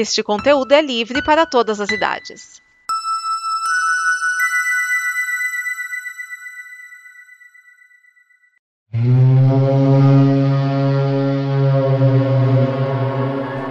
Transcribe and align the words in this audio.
Este 0.00 0.22
conteúdo 0.22 0.70
é 0.70 0.80
livre 0.80 1.20
para 1.24 1.44
todas 1.44 1.80
as 1.80 1.90
idades. 1.90 2.62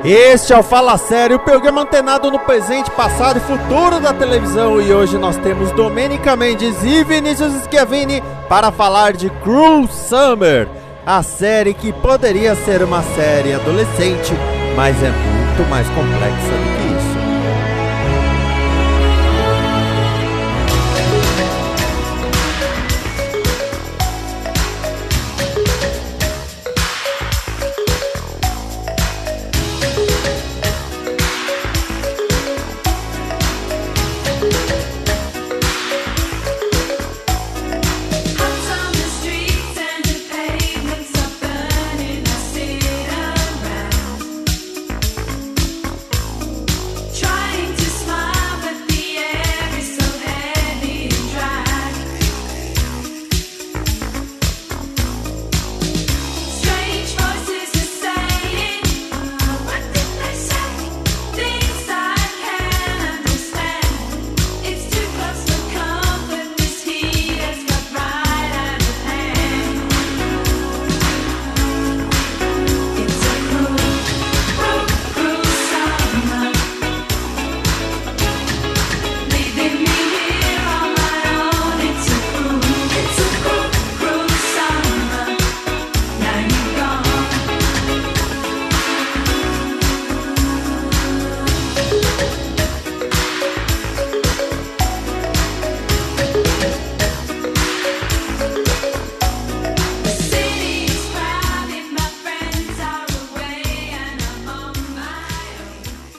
Este 0.04 0.52
é 0.52 0.58
o 0.58 0.64
Fala 0.64 0.98
Sério, 0.98 1.38
o 1.38 1.40
programa 1.40 1.84
antenado 1.84 2.30
no 2.30 2.40
presente, 2.40 2.92
passado 2.92 3.38
e 3.38 3.40
futuro 3.40 4.02
da 4.02 4.14
televisão. 4.14 4.82
E 4.82 4.94
hoje 4.94 5.18
nós 5.18 5.38
temos 5.38 5.72
Domenica 5.72 6.36
Mendes 6.36 6.84
e 6.84 7.06
Vinícius 7.06 7.54
Schiavini 7.64 8.22
para 8.50 8.70
falar 8.70 9.14
de 9.14 9.30
Cruel 9.30 9.88
Summer, 9.88 10.68
a 11.06 11.24
série 11.24 11.74
que 11.74 11.94
poderia 11.94 12.54
ser 12.54 12.84
uma 12.84 13.02
série 13.02 13.54
adolescente, 13.54 14.34
mas 14.76 15.02
é 15.02 15.10
muito 15.10 15.37
mais 15.66 15.88
complexa 15.90 16.52
do 16.52 16.78
que 16.78 16.87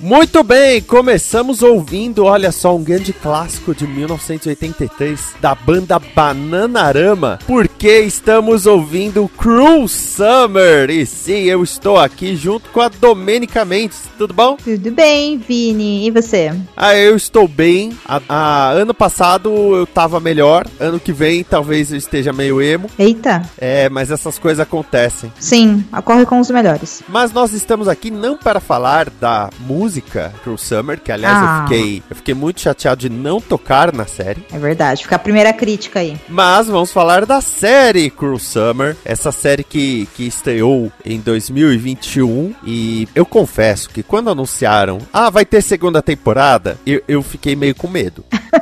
Muito 0.08 0.42
bem, 0.42 0.80
começamos 0.80 1.62
ouvindo, 1.62 2.24
olha 2.24 2.50
só, 2.50 2.74
um 2.74 2.82
grande 2.82 3.12
clássico 3.12 3.74
de 3.74 3.86
1983 3.86 5.34
da 5.38 5.54
banda 5.54 5.98
Bananarama, 5.98 7.38
porque 7.46 7.98
estamos 8.00 8.64
ouvindo 8.64 9.28
Cruel 9.36 9.86
Summer. 9.86 10.88
E 10.88 11.04
sim, 11.04 11.42
eu 11.42 11.62
estou 11.62 11.98
aqui 11.98 12.34
junto 12.34 12.70
com 12.70 12.80
a 12.80 12.88
Domênica 12.88 13.66
Mendes, 13.66 14.04
tudo 14.16 14.32
bom? 14.32 14.56
Tudo 14.56 14.90
bem, 14.92 15.36
Vini. 15.36 16.06
E 16.06 16.10
você? 16.10 16.54
Ah, 16.74 16.96
eu 16.96 17.14
estou 17.14 17.46
bem. 17.46 17.92
A, 18.06 18.18
a- 18.26 18.70
ano 18.70 18.94
passado 18.94 19.50
eu 19.76 19.86
tava 19.86 20.18
melhor, 20.20 20.66
ano 20.80 20.98
que 20.98 21.12
vem 21.12 21.44
talvez 21.44 21.92
eu 21.92 21.98
esteja 21.98 22.32
meio 22.32 22.62
emo. 22.62 22.88
Eita. 22.98 23.42
É, 23.58 23.90
mas 23.90 24.10
essas 24.10 24.38
coisas 24.38 24.60
acontecem. 24.60 25.30
Sim, 25.38 25.84
ocorre 25.94 26.24
com 26.24 26.40
os 26.40 26.50
melhores. 26.50 27.02
Mas 27.10 27.30
nós 27.30 27.52
estamos 27.52 27.86
aqui 27.88 28.10
não 28.10 28.38
para 28.38 28.58
falar 28.58 29.10
da 29.20 29.50
música 29.66 29.97
Cruel 30.00 30.58
Summer, 30.58 30.98
que 31.00 31.10
aliás 31.12 31.36
Ah. 31.36 31.58
eu, 31.60 31.68
fiquei, 31.68 32.02
eu 32.10 32.16
fiquei 32.16 32.34
muito 32.34 32.60
chateado 32.60 33.00
de 33.00 33.08
não 33.08 33.40
tocar 33.40 33.92
na 33.92 34.06
série. 34.06 34.44
É 34.52 34.58
verdade. 34.58 35.02
Fica 35.02 35.16
a 35.16 35.18
primeira 35.18 35.52
crítica 35.52 36.00
aí. 36.00 36.16
Mas 36.28 36.66
vamos 36.68 36.90
falar 36.92 37.24
da 37.26 37.40
série 37.40 38.10
Cruel 38.10 38.38
Summer, 38.38 38.96
essa 39.04 39.30
série 39.32 39.64
que, 39.64 40.08
que 40.14 40.26
estreou 40.26 40.90
em 41.04 41.20
2021. 41.20 42.54
E 42.64 43.08
eu 43.14 43.24
confesso 43.26 43.90
que 43.90 44.02
quando 44.02 44.30
anunciaram, 44.30 44.98
ah, 45.12 45.30
vai 45.30 45.44
ter 45.44 45.62
segunda 45.62 46.02
temporada, 46.02 46.78
eu, 46.86 47.02
eu 47.08 47.22
fiquei 47.22 47.54
meio 47.56 47.74
com 47.74 47.88
medo. 47.88 48.24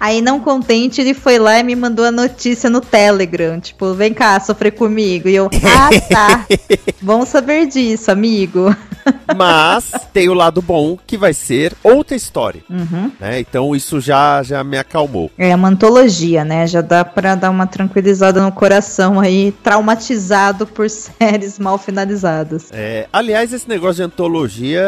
Aí, 0.00 0.20
não 0.20 0.40
contente, 0.40 1.00
ele 1.00 1.14
foi 1.14 1.38
lá 1.38 1.60
e 1.60 1.62
me 1.62 1.76
mandou 1.76 2.04
a 2.04 2.10
notícia 2.10 2.68
no 2.68 2.80
Telegram. 2.80 3.60
Tipo, 3.60 3.94
vem 3.94 4.12
cá, 4.12 4.40
sofrer 4.40 4.72
comigo. 4.72 5.28
E 5.28 5.36
eu, 5.36 5.48
ah, 5.64 5.90
tá. 6.12 6.46
Vamos 7.00 7.28
saber 7.28 7.66
disso, 7.66 8.10
amigo. 8.10 8.74
Mas 9.36 9.90
tem 10.12 10.28
o 10.28 10.34
lado 10.34 10.60
bom 10.60 10.98
que 11.06 11.16
vai 11.16 11.32
ser 11.32 11.74
outra 11.82 12.16
história. 12.16 12.62
Uhum. 12.68 13.10
Né? 13.18 13.40
Então 13.40 13.74
isso 13.74 14.00
já, 14.00 14.42
já 14.42 14.62
me 14.62 14.78
acalmou. 14.78 15.30
É 15.38 15.54
uma 15.54 15.68
antologia, 15.68 16.44
né? 16.44 16.66
Já 16.66 16.80
dá 16.80 17.04
pra 17.04 17.34
dar 17.34 17.50
uma 17.50 17.66
tranquilizada 17.66 18.42
no 18.42 18.52
coração 18.52 19.20
aí, 19.20 19.52
traumatizado 19.62 20.66
por 20.66 20.88
séries 20.90 21.58
mal 21.58 21.78
finalizadas. 21.78 22.68
É, 22.72 23.08
aliás, 23.12 23.52
esse 23.52 23.68
negócio 23.68 23.96
de 23.96 24.02
antologia 24.02 24.82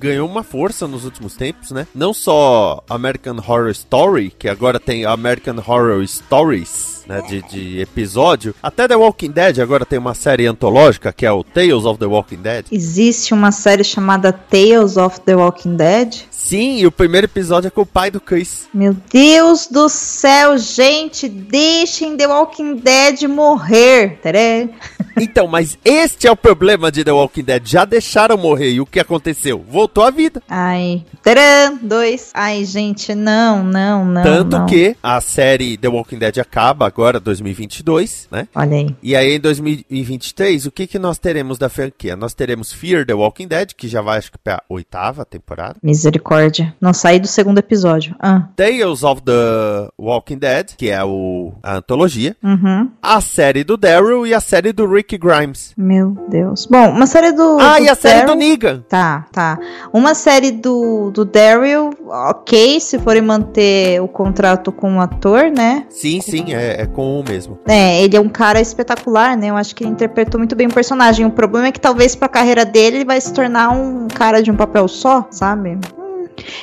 ganhou 0.00 0.28
uma 0.28 0.42
força 0.42 0.86
nos 0.86 1.04
últimos 1.04 1.34
tempos, 1.34 1.70
né? 1.70 1.86
Não 1.94 2.12
só 2.12 2.82
American 2.88 3.36
Horror 3.36 3.70
Story, 3.70 4.32
que 4.38 4.48
agora 4.48 4.80
tem 4.80 5.04
American 5.04 5.56
Horror 5.56 6.06
Stories, 6.06 7.03
né? 7.06 7.22
De, 7.22 7.42
de 7.42 7.80
episódio. 7.80 8.54
Até 8.62 8.88
The 8.88 8.96
Walking 8.96 9.30
Dead 9.30 9.58
agora 9.58 9.84
tem 9.84 9.98
uma 9.98 10.14
série 10.14 10.46
antológica 10.46 11.12
que 11.12 11.26
é 11.26 11.32
o 11.32 11.42
Tales 11.42 11.84
of 11.84 11.98
the 11.98 12.06
Walking 12.06 12.42
Dead. 12.42 12.66
Existe 12.70 13.32
uma 13.34 13.52
série 13.52 13.84
chamada 13.84 14.32
Tales 14.32 14.96
of 14.96 15.20
the 15.20 15.34
Walking 15.34 15.76
Dead? 15.76 16.14
Sim, 16.44 16.76
e 16.76 16.86
o 16.86 16.92
primeiro 16.92 17.24
episódio 17.24 17.68
é 17.68 17.70
com 17.70 17.80
o 17.80 17.86
pai 17.86 18.10
do 18.10 18.20
Chris. 18.20 18.68
Meu 18.74 18.94
Deus 19.10 19.66
do 19.66 19.88
céu, 19.88 20.58
gente, 20.58 21.26
deixem 21.26 22.18
The 22.18 22.28
Walking 22.28 22.76
Dead 22.76 23.22
morrer. 23.22 24.18
Tadã. 24.22 24.68
Então, 25.16 25.46
mas 25.46 25.78
este 25.82 26.26
é 26.26 26.30
o 26.30 26.36
problema 26.36 26.92
de 26.92 27.02
The 27.02 27.12
Walking 27.12 27.44
Dead. 27.44 27.66
Já 27.66 27.86
deixaram 27.86 28.36
morrer 28.36 28.72
e 28.72 28.80
o 28.80 28.84
que 28.84 29.00
aconteceu? 29.00 29.64
Voltou 29.66 30.04
à 30.04 30.10
vida. 30.10 30.42
Ai, 30.46 31.02
tcharam, 31.22 31.78
dois. 31.80 32.30
Ai, 32.34 32.64
gente, 32.66 33.14
não, 33.14 33.62
não, 33.62 34.04
não. 34.04 34.22
Tanto 34.22 34.58
não. 34.58 34.66
que 34.66 34.94
a 35.02 35.20
série 35.22 35.78
The 35.78 35.88
Walking 35.88 36.18
Dead 36.18 36.38
acaba 36.38 36.86
agora, 36.86 37.18
2022, 37.18 38.28
né? 38.30 38.48
Olha 38.54 38.76
aí. 38.76 38.96
E 39.02 39.16
aí, 39.16 39.36
em 39.36 39.40
2023, 39.40 40.66
o 40.66 40.70
que, 40.70 40.86
que 40.86 40.98
nós 40.98 41.16
teremos 41.16 41.56
da 41.58 41.70
franquia? 41.70 42.16
Nós 42.16 42.34
teremos 42.34 42.70
Fear 42.70 43.06
the 43.06 43.14
Walking 43.14 43.48
Dead, 43.48 43.72
que 43.72 43.88
já 43.88 44.02
vai, 44.02 44.18
acho 44.18 44.30
que, 44.30 44.38
pra 44.38 44.62
oitava 44.68 45.24
temporada. 45.24 45.76
Misericórdia. 45.82 46.33
Não 46.80 46.92
saí 46.92 47.18
do 47.18 47.26
segundo 47.26 47.58
episódio. 47.58 48.14
Ah, 48.20 48.44
Tales 48.56 49.02
of 49.02 49.22
the 49.22 49.88
Walking 49.98 50.38
Dead, 50.38 50.70
que 50.76 50.90
é 50.90 51.02
o, 51.04 51.52
a 51.62 51.76
antologia. 51.76 52.36
uhum. 52.42 52.88
A 53.02 53.20
série 53.20 53.64
do 53.64 53.76
Daryl 53.76 54.26
e 54.26 54.34
a 54.34 54.40
série 54.40 54.72
do 54.72 54.86
Rick 54.86 55.16
Grimes. 55.18 55.72
Meu 55.76 56.16
Deus. 56.28 56.66
Bom, 56.66 56.90
uma 56.90 57.06
série 57.06 57.32
do. 57.32 57.58
ah, 57.60 57.78
do 57.78 57.84
e 57.84 57.88
a 57.88 57.94
série 57.94 58.20
do 58.22 58.26
Daryl- 58.28 58.36
Negan. 58.38 58.84
Tá, 58.88 59.26
tá. 59.32 59.58
Uma 59.92 60.14
série 60.14 60.50
do, 60.50 61.10
do 61.10 61.24
Daryl, 61.24 61.90
ok, 62.08 62.80
se 62.80 62.98
forem 62.98 63.22
manter 63.22 64.00
o 64.00 64.08
contrato 64.08 64.72
com 64.72 64.96
o 64.96 65.00
ator, 65.00 65.50
né? 65.50 65.84
Sim, 65.90 66.20
sim, 66.20 66.54
é, 66.54 66.82
é 66.82 66.86
com 66.86 67.20
o 67.20 67.24
mesmo. 67.24 67.58
É, 67.66 68.02
ele 68.02 68.16
é 68.16 68.20
um 68.20 68.28
cara 68.28 68.60
espetacular, 68.60 69.36
né? 69.36 69.50
Eu 69.50 69.56
acho 69.56 69.74
que 69.74 69.84
ele 69.84 69.90
interpretou 69.90 70.38
muito 70.38 70.54
bem 70.56 70.66
o 70.66 70.72
personagem. 70.72 71.26
O 71.26 71.30
problema 71.30 71.68
é 71.68 71.72
que 71.72 71.80
talvez 71.80 72.14
pra 72.16 72.28
carreira 72.28 72.64
dele 72.64 72.96
ele 72.98 73.04
vai 73.04 73.20
se 73.20 73.32
tornar 73.32 73.70
um 73.70 74.08
cara 74.08 74.42
de 74.42 74.50
um 74.50 74.56
papel 74.56 74.86
só, 74.88 75.26
sabe? 75.30 75.78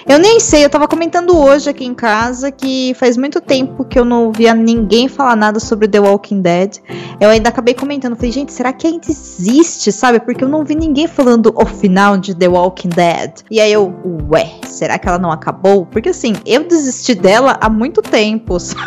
Eu 0.08 0.20
nem 0.20 0.40
sei, 0.40 0.64
eu 0.66 0.70
tava 0.70 0.88
comentando 0.88 1.38
hoje 1.38 1.70
aqui 1.70 1.86
em 1.86 1.94
casa 1.94 2.52
que 2.52 2.94
faz 2.96 3.18
muito 3.18 3.40
tempo 3.40 3.86
que 3.86 3.98
eu 3.98 4.06
não 4.06 4.32
via 4.32 4.54
ninguém 4.54 5.08
falar 5.08 5.36
nada 5.36 5.60
sobre 5.60 5.88
The 5.88 6.00
Walking 6.00 6.42
Dead. 6.42 6.78
Eu 7.20 7.30
ainda 7.30 7.50
acabei 7.50 7.74
comentando, 7.74 8.16
falei, 8.16 8.32
gente, 8.32 8.52
será 8.54 8.74
que 8.74 8.88
ainda 8.88 9.06
existe, 9.10 9.92
sabe? 9.92 10.20
Porque 10.20 10.44
eu 10.44 10.50
não 10.50 10.64
vi 10.64 10.76
ninguém 10.76 11.08
falando 11.08 11.54
o 11.56 11.66
final 11.66 12.18
de 12.18 12.36
The 12.36 12.48
Walking 12.48 12.90
Dead. 12.90 13.32
E 13.50 13.60
aí 13.60 13.72
eu, 13.72 13.94
ué, 14.30 14.52
será 14.68 14.98
que 14.98 15.08
ela 15.08 15.20
não 15.20 15.32
acabou? 15.32 15.86
Porque 15.86 16.10
assim, 16.10 16.34
eu 16.46 16.64
desisti 16.68 17.16
dela 17.16 17.58
há 17.62 17.70
muito 17.70 18.02
tempo, 18.02 18.60
sabe? 18.60 18.82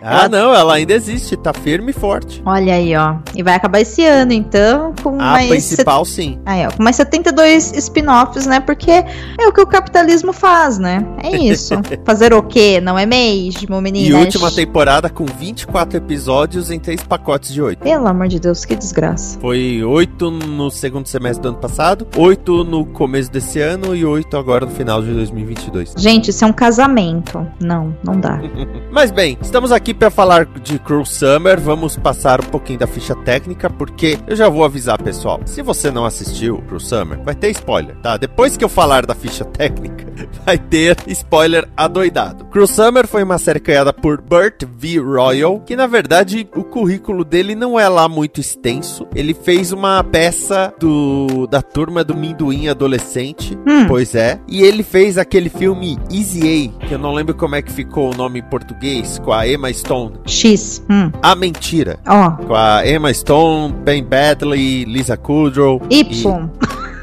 Ah, 0.00 0.28
não, 0.28 0.54
ela 0.54 0.74
ainda 0.74 0.94
existe, 0.94 1.36
tá 1.36 1.52
firme 1.52 1.90
e 1.90 1.92
forte. 1.92 2.40
Olha 2.46 2.74
aí, 2.74 2.96
ó. 2.96 3.16
E 3.34 3.42
vai 3.42 3.54
acabar 3.54 3.80
esse 3.80 4.04
ano, 4.06 4.32
então, 4.32 4.94
com 5.02 5.14
A 5.20 5.32
mais. 5.32 5.48
principal, 5.48 6.04
sim. 6.04 6.38
Aí, 6.46 6.66
ó, 6.66 6.70
com 6.70 6.82
mais 6.82 6.96
72 6.96 7.72
spin-offs, 7.76 8.46
né? 8.46 8.60
Porque 8.60 8.90
é 8.90 9.46
o 9.46 9.52
que 9.52 9.60
o 9.60 9.66
capitalismo 9.78 10.32
faz, 10.32 10.76
né? 10.78 11.06
É 11.22 11.36
isso. 11.36 11.74
Fazer 12.04 12.34
o 12.34 12.42
quê? 12.42 12.80
Não 12.80 12.98
é 12.98 13.06
mesmo, 13.06 13.76
E 13.78 13.80
meninas? 13.80 14.20
última 14.24 14.50
temporada 14.50 15.08
com 15.08 15.24
24 15.24 15.96
episódios 15.96 16.70
em 16.70 16.78
três 16.80 17.02
pacotes 17.02 17.52
de 17.52 17.62
8. 17.62 17.78
Pelo 17.80 18.06
amor 18.08 18.26
de 18.28 18.40
Deus, 18.40 18.64
que 18.64 18.74
desgraça. 18.74 19.38
Foi 19.40 19.82
8 19.84 20.30
no 20.30 20.70
segundo 20.70 21.06
semestre 21.06 21.42
do 21.42 21.48
ano 21.50 21.58
passado, 21.58 22.06
8 22.16 22.64
no 22.64 22.84
começo 22.86 23.30
desse 23.30 23.60
ano 23.60 23.94
e 23.94 24.04
8 24.04 24.36
agora 24.36 24.66
no 24.66 24.72
final 24.72 25.00
de 25.00 25.12
2022. 25.12 25.94
Gente, 25.96 26.30
isso 26.30 26.44
é 26.44 26.48
um 26.48 26.52
casamento. 26.52 27.46
Não, 27.60 27.96
não 28.04 28.18
dá. 28.18 28.40
Mas 28.90 29.10
bem, 29.12 29.38
estamos 29.40 29.70
aqui 29.70 29.94
para 29.94 30.10
falar 30.10 30.44
de 30.46 30.78
Cruel 30.80 31.04
Summer. 31.04 31.60
Vamos 31.60 31.96
passar 31.96 32.40
um 32.40 32.48
pouquinho 32.48 32.80
da 32.80 32.86
ficha 32.86 33.14
técnica, 33.14 33.70
porque 33.70 34.18
eu 34.26 34.34
já 34.34 34.48
vou 34.48 34.64
avisar, 34.64 35.00
pessoal. 35.00 35.40
Se 35.44 35.62
você 35.62 35.90
não 35.90 36.04
assistiu 36.04 36.58
Cruel 36.66 36.80
Summer, 36.80 37.20
vai 37.22 37.34
ter 37.34 37.50
spoiler, 37.50 37.96
tá? 38.02 38.16
Depois 38.16 38.56
que 38.56 38.64
eu 38.64 38.68
falar 38.68 39.06
da 39.06 39.14
ficha 39.14 39.44
técnica, 39.44 39.67
vai 40.44 40.58
ter 40.58 40.96
spoiler 41.08 41.68
adoidado. 41.76 42.44
Cruel 42.46 42.66
Summer 42.66 43.06
foi 43.06 43.22
uma 43.22 43.38
série 43.38 43.60
criada 43.60 43.92
por 43.92 44.20
Burt 44.20 44.64
V. 44.64 44.98
Royal, 44.98 45.60
que 45.60 45.76
na 45.76 45.86
verdade 45.86 46.48
o 46.56 46.64
currículo 46.64 47.24
dele 47.24 47.54
não 47.54 47.78
é 47.78 47.88
lá 47.88 48.08
muito 48.08 48.40
extenso. 48.40 49.06
Ele 49.14 49.34
fez 49.34 49.72
uma 49.72 50.02
peça 50.02 50.72
do 50.78 51.46
da 51.46 51.62
turma 51.62 52.02
do 52.04 52.14
Minduim 52.16 52.68
adolescente, 52.68 53.56
Hum. 53.66 53.86
pois 53.86 54.14
é, 54.14 54.40
e 54.48 54.62
ele 54.62 54.82
fez 54.82 55.18
aquele 55.18 55.48
filme 55.48 55.98
Easy 56.10 56.72
A, 56.82 56.86
que 56.86 56.94
eu 56.94 56.98
não 56.98 57.12
lembro 57.14 57.34
como 57.34 57.54
é 57.54 57.62
que 57.62 57.72
ficou 57.72 58.12
o 58.12 58.16
nome 58.16 58.40
em 58.40 58.42
português, 58.42 59.18
com 59.18 59.32
a 59.32 59.46
Emma 59.46 59.72
Stone. 59.72 60.14
X. 60.26 60.82
Hum. 60.90 61.10
A 61.22 61.34
Mentira. 61.34 61.98
Ó. 62.06 62.30
Com 62.30 62.54
a 62.54 62.86
Emma 62.86 63.12
Stone, 63.12 63.72
Ben 63.84 64.02
Badley, 64.04 64.84
Lisa 64.84 65.16
Kudrow. 65.16 65.80
Y. 65.90 66.50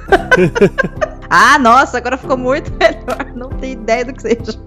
ah, 1.29 1.57
nossa, 1.59 1.97
agora 1.97 2.17
ficou 2.17 2.37
muito 2.37 2.71
melhor. 2.79 3.33
Não 3.35 3.49
tenho 3.49 3.73
ideia 3.73 4.05
do 4.05 4.13
que 4.13 4.21
seja. 4.21 4.57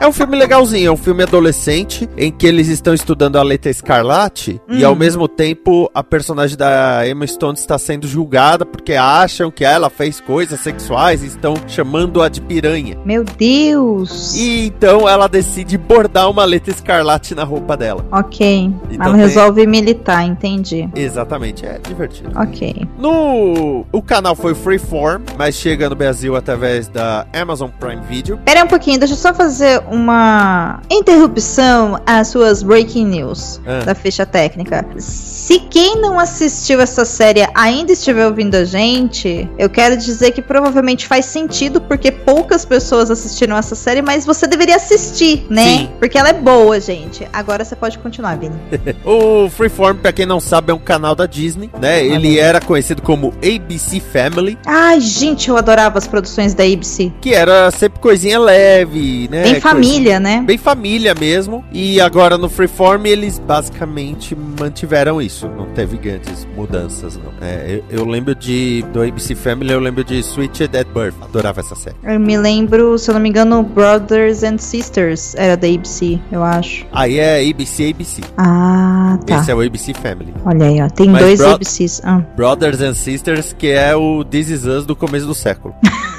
É 0.00 0.06
um 0.06 0.12
filme 0.12 0.36
legalzinho, 0.36 0.88
é 0.88 0.90
um 0.92 0.96
filme 0.96 1.22
adolescente 1.22 2.08
em 2.16 2.32
que 2.32 2.46
eles 2.46 2.68
estão 2.68 2.94
estudando 2.94 3.36
a 3.36 3.42
letra 3.42 3.70
escarlate 3.70 4.60
e 4.68 4.82
Hum. 4.84 4.88
ao 4.88 4.94
mesmo 4.96 5.28
tempo 5.28 5.90
a 5.94 6.02
personagem 6.02 6.56
da 6.56 7.06
Emma 7.06 7.26
Stone 7.26 7.58
está 7.58 7.76
sendo 7.78 8.06
julgada 8.08 8.64
porque 8.64 8.94
acham 8.94 9.50
que 9.50 9.64
ela 9.64 9.90
fez 9.90 10.18
coisas 10.20 10.58
sexuais 10.60 11.22
e 11.22 11.26
estão 11.26 11.54
chamando-a 11.66 12.28
de 12.30 12.40
piranha. 12.40 12.96
Meu 13.04 13.24
Deus. 13.24 14.34
E 14.34 14.66
então 14.66 15.08
ela 15.08 15.28
decide 15.28 15.76
bordar 15.76 16.30
uma 16.30 16.44
letra 16.44 16.70
escarlate 16.72 17.34
na 17.34 17.44
roupa 17.44 17.76
dela. 17.76 18.04
Ok. 18.10 18.72
Então 18.90 19.06
Ela 19.06 19.14
tem- 19.14 19.22
resolve 19.26 19.66
militar, 19.66 20.24
entendi. 20.24 20.88
Exatamente, 20.94 21.66
é 21.66 21.78
divertido. 21.78 22.30
Ok. 22.38 22.86
No 22.98 23.84
o 23.92 24.02
canal 24.02 24.34
foi 24.34 24.54
Freeform, 24.54 25.22
mas 25.36 25.54
chega 25.54 25.88
no 25.90 25.96
Brasil 26.00 26.34
através 26.34 26.88
da 26.88 27.26
Amazon 27.30 27.68
Prime 27.78 28.00
Video. 28.08 28.38
Pera 28.38 28.60
aí 28.60 28.64
um 28.64 28.68
pouquinho, 28.68 28.98
deixa 28.98 29.12
eu 29.12 29.18
só 29.18 29.34
fazer 29.34 29.82
uma 29.90 30.80
interrupção 30.90 32.00
às 32.06 32.28
suas 32.28 32.62
breaking 32.62 33.04
news 33.06 33.60
Ah. 33.66 33.84
da 33.84 33.94
ficha 33.94 34.24
técnica. 34.24 34.86
Se 34.96 35.58
quem 35.60 36.00
não 36.00 36.18
assistiu 36.18 36.80
essa 36.80 37.04
série 37.04 37.46
ainda 37.54 37.92
estiver 37.92 38.24
ouvindo 38.26 38.54
a 38.54 38.64
gente, 38.64 39.46
eu 39.58 39.68
quero 39.68 39.94
dizer 39.96 40.30
que 40.32 40.40
provavelmente 40.40 41.06
faz 41.06 41.26
sentido, 41.26 41.82
porque 41.82 42.10
poucas 42.10 42.64
pessoas 42.64 43.10
assistiram 43.10 43.54
essa 43.58 43.74
série, 43.74 44.00
mas 44.00 44.24
você 44.24 44.46
deveria 44.46 44.76
assistir, 44.76 45.46
né? 45.50 45.64
Sim. 45.64 45.90
Porque 45.98 46.16
ela 46.16 46.30
é 46.30 46.32
boa, 46.32 46.80
gente. 46.80 47.28
Agora 47.30 47.62
você 47.62 47.76
pode 47.76 47.98
continuar, 47.98 48.38
Vini. 48.38 48.54
O 49.04 49.50
Freeform, 49.50 49.98
pra 49.98 50.12
quem 50.12 50.24
não 50.24 50.40
sabe, 50.40 50.70
é 50.72 50.74
um 50.74 50.78
canal 50.78 51.14
da 51.14 51.26
Disney, 51.26 51.68
né? 51.78 52.02
Ele 52.04 52.38
era 52.38 52.58
conhecido 52.58 53.02
como 53.02 53.34
ABC 53.44 54.00
Family, 54.00 54.58
Ai, 54.66 55.00
gente, 55.00 55.48
eu 55.50 55.56
adorava 55.80 55.98
as 55.98 56.06
produções 56.06 56.54
da 56.54 56.64
ABC. 56.64 57.10
que 57.20 57.32
era 57.34 57.70
sempre 57.70 58.00
coisinha 58.00 58.38
leve, 58.38 59.28
né? 59.30 59.42
Bem 59.42 59.52
Coisa- 59.54 59.60
família, 59.68 60.20
né? 60.20 60.42
Bem 60.46 60.58
família 60.58 61.14
mesmo. 61.18 61.64
E 61.72 62.00
agora 62.00 62.36
no 62.36 62.48
Freeform 62.48 63.06
eles 63.06 63.38
basicamente 63.38 64.36
mantiveram 64.58 65.20
isso. 65.22 65.48
Não 65.48 65.66
teve 65.66 65.96
grandes 65.96 66.46
mudanças, 66.56 67.16
não. 67.16 67.32
É, 67.40 67.82
eu, 67.90 68.00
eu 68.00 68.04
lembro 68.06 68.34
de. 68.34 68.84
Do 68.92 69.02
ABC 69.02 69.34
Family, 69.34 69.72
eu 69.72 69.80
lembro 69.80 70.04
de 70.04 70.22
Switched 70.22 70.76
at 70.76 70.86
Birth. 70.88 71.14
Adorava 71.22 71.60
essa 71.60 71.74
série. 71.74 71.96
Eu 72.02 72.18
me 72.20 72.36
lembro, 72.36 72.98
se 72.98 73.10
eu 73.10 73.14
não 73.14 73.20
me 73.20 73.28
engano, 73.28 73.62
Brothers 73.62 74.42
and 74.42 74.58
Sisters 74.58 75.34
era 75.36 75.56
da 75.56 75.66
ABC, 75.68 76.18
eu 76.30 76.42
acho. 76.42 76.84
Aí 76.92 77.18
é 77.18 77.48
ABC 77.48 77.90
ABC. 77.90 78.22
Ah, 78.36 79.18
tá. 79.26 79.38
Esse 79.40 79.50
é 79.50 79.54
o 79.54 79.60
ABC 79.60 79.94
Family. 79.94 80.34
Olha 80.44 80.66
aí, 80.66 80.80
ó. 80.82 80.88
Tem 80.88 81.08
Mas 81.08 81.22
dois 81.22 81.38
Bro- 81.40 81.50
ABCs. 81.54 82.02
Ah. 82.04 82.22
Brothers 82.36 82.80
and 82.80 82.94
Sisters, 82.94 83.54
que 83.56 83.68
é 83.68 83.94
o 83.94 84.24
This 84.24 84.48
Is 84.50 84.64
Us 84.66 84.84
do 84.84 84.94
começo 84.96 85.26
do 85.26 85.34
século. 85.34 85.69
Apple. 85.70 86.00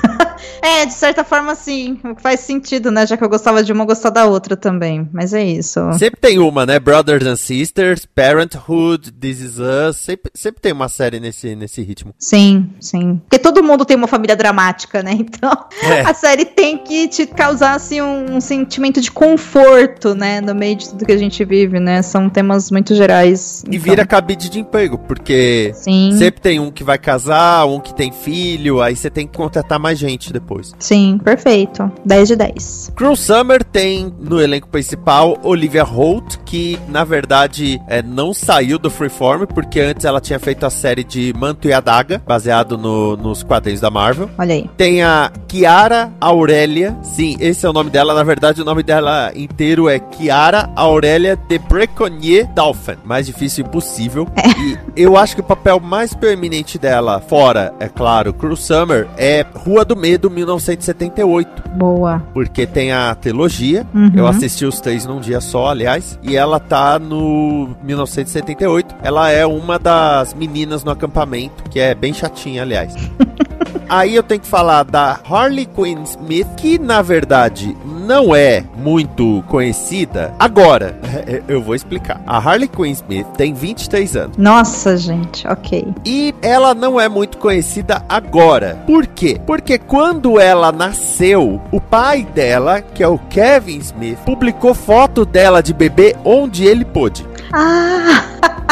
É, 0.62 0.86
de 0.86 0.94
certa 0.94 1.24
forma, 1.24 1.56
sim. 1.56 2.00
Faz 2.20 2.42
sentido, 2.42 2.92
né? 2.92 3.06
Já 3.06 3.18
que 3.18 3.24
eu 3.24 3.30
gostava 3.30 3.64
de 3.64 3.72
uma, 3.74 3.84
eu 3.84 3.88
gostava 3.88 4.16
da 4.16 4.26
outra 4.26 4.56
também. 4.56 5.10
Mas 5.12 5.34
é 5.34 5.44
isso. 5.44 5.80
Sempre 5.98 6.20
tem 6.20 6.40
uma, 6.40 6.66
né? 6.66 6.80
Brothers 6.80 7.26
and 7.26 7.36
Sisters, 7.36 8.06
Parenthood, 8.06 9.12
This 9.12 9.40
Is 9.40 9.60
Us. 9.60 9.98
Sempre, 9.98 10.32
sempre 10.36 10.62
tem 10.62 10.72
uma 10.72 10.90
série 10.90 11.20
nesse, 11.20 11.56
nesse 11.56 11.82
ritmo. 11.82 12.14
Sim, 12.20 12.70
sim. 12.80 13.22
Porque 13.30 13.40
todo 13.40 13.64
mundo 13.64 13.86
tem 13.86 13.96
uma 13.98 14.08
família 14.08 14.36
dramática, 14.36 15.02
né? 15.02 15.18
Então, 15.32 15.52
É. 15.84 16.02
a 16.02 16.14
série 16.14 16.44
tem 16.46 16.78
que 16.78 17.08
te 17.08 17.26
causar, 17.26 17.74
assim, 17.76 18.02
um, 18.02 18.36
um 18.36 18.42
sentimento 18.42 19.00
de 19.00 19.10
conforto, 19.10 20.14
né? 20.14 20.42
No 20.42 20.54
meio 20.54 20.76
de 20.76 20.90
tudo 20.90 21.06
que 21.06 21.12
a 21.12 21.18
gente 21.18 21.44
vive, 21.46 21.80
né? 21.80 22.02
São 22.02 22.30
temas 22.30 22.70
muito 22.70 22.94
gerais. 22.96 23.64
E 23.64 23.76
então, 23.76 23.82
vira 23.82 24.06
cabide 24.06 24.50
de 24.50 24.60
emprego, 24.60 24.98
porque 24.98 25.72
Sim. 25.74 26.12
sempre 26.18 26.42
tem 26.42 26.60
um 26.60 26.70
que 26.70 26.84
vai 26.84 26.98
casar, 26.98 27.66
um 27.66 27.80
que 27.80 27.94
tem 27.94 28.12
filho, 28.12 28.82
aí 28.82 28.96
você 28.96 29.10
tem 29.10 29.26
que 29.26 29.38
contratar 29.38 29.80
mais 29.80 29.98
gente 29.98 30.34
depois. 30.34 30.51
Sim, 30.80 31.20
perfeito. 31.24 31.92
10 32.06 32.28
de 32.30 32.36
10. 32.36 32.92
Cruel 32.96 33.16
Summer 33.16 33.64
tem 33.64 34.14
no 34.20 34.42
elenco 34.42 34.68
principal 34.68 35.38
Olivia 35.44 35.84
Holt, 35.84 36.38
que 36.46 36.78
na 36.88 37.04
verdade 37.04 37.82
é, 37.88 38.02
não 38.02 38.34
saiu 38.34 38.78
do 38.78 38.90
Freeform, 38.90 39.46
porque 39.46 39.80
antes 39.80 40.06
ela 40.06 40.20
tinha 40.20 40.40
feito 40.40 40.66
a 40.66 40.70
série 40.70 41.04
de 41.04 41.34
Manto 41.38 41.68
e 41.68 41.74
Adaga, 41.74 42.22
baseado 42.26 42.78
no- 42.78 43.16
nos 43.18 43.44
quadrinhos 43.44 43.82
da 43.82 43.90
Marvel. 43.90 44.30
Olha 44.38 44.54
aí. 44.56 44.70
Tem 44.78 45.02
a 45.04 45.32
Kiara 45.48 46.12
Aurélia. 46.20 46.96
Sim, 47.04 47.36
esse 47.40 47.66
é 47.66 47.70
o 47.70 47.74
nome 47.74 47.90
dela. 47.90 48.14
Na 48.14 48.24
verdade, 48.24 48.62
o 48.62 48.66
nome 48.66 48.84
dela 48.84 49.32
inteiro 49.36 49.88
é 49.90 50.00
Kiara 50.00 50.70
Aurélia 50.76 51.36
de 51.36 51.58
Breconnier 51.60 52.48
Dolphin. 52.54 52.96
Mais 53.04 53.26
difícil 53.26 53.66
impossível. 53.66 54.28
E 54.66 54.78
eu 54.96 55.16
acho 55.18 55.36
que 55.36 55.42
o 55.42 55.44
papel 55.46 55.80
mais 55.80 56.14
permanente 56.14 56.78
dela, 56.78 57.20
fora, 57.22 57.74
é 57.80 57.88
claro, 57.88 58.34
Cruel 58.34 58.56
Summer, 58.56 59.08
é 59.18 59.46
Rua 59.56 59.84
do 59.86 59.96
Medo 59.96 60.30
1978. 60.42 61.70
Boa. 61.76 62.22
Porque 62.34 62.66
tem 62.66 62.92
a 62.92 63.14
trilogia. 63.16 63.86
Uhum. 63.94 64.12
Eu 64.14 64.28
assisti 64.28 64.66
os 64.66 64.80
três 64.80 65.06
num 65.06 65.20
dia 65.20 65.40
só, 65.42 65.68
aliás. 65.68 66.20
E 66.24 66.36
ela 66.36 66.60
tá 66.60 67.00
no 67.00 67.76
1978. 67.84 68.96
Ela 69.02 69.30
é 69.32 69.46
uma 69.46 69.78
das 69.78 70.34
meninas 70.34 70.84
no 70.84 70.92
acampamento, 70.92 71.64
que 71.70 71.80
é 71.80 71.96
bem 71.96 72.14
chatinha, 72.14 72.62
aliás. 72.62 72.94
Aí 73.92 74.16
eu 74.16 74.24
tenho 74.24 74.40
que 74.40 74.48
falar 74.48 74.84
da 74.84 75.20
Harley 75.30 75.66
Quinn 75.66 76.04
Smith, 76.04 76.48
que 76.56 76.80
na 76.80 77.02
verdade 77.02 77.76
não 77.86 78.34
é 78.34 78.64
muito 78.78 79.44
conhecida. 79.50 80.34
Agora, 80.40 80.98
eu 81.46 81.62
vou 81.62 81.76
explicar. 81.76 82.22
A 82.26 82.38
Harley 82.38 82.70
Quinn 82.70 82.94
Smith 82.94 83.28
tem 83.36 83.54
23 83.54 84.16
anos. 84.16 84.38
Nossa, 84.38 84.96
gente. 84.96 85.46
Ok. 85.46 85.94
E 86.06 86.34
ela 86.42 86.74
não 86.74 86.98
é 86.98 87.10
muito 87.10 87.38
conhecida 87.38 88.02
agora. 88.08 88.82
Por 88.88 89.06
quê? 89.06 89.42
Porque 89.46 89.78
quando 89.78 90.40
ela 90.40 90.72
nasceu, 90.72 91.62
o 91.70 91.82
pai 91.82 92.24
dela, 92.34 92.82
que 92.82 93.04
é 93.04 93.08
o 93.10 93.20
Kevin 93.20 93.80
Smith, 93.80 94.20
publicou 94.20 94.74
foto 94.74 95.26
dela 95.26 95.62
de 95.62 95.74
bebê 95.74 96.16
onde 96.24 96.64
ele 96.64 96.86
pôde. 96.86 97.28
Ah! 97.52 98.24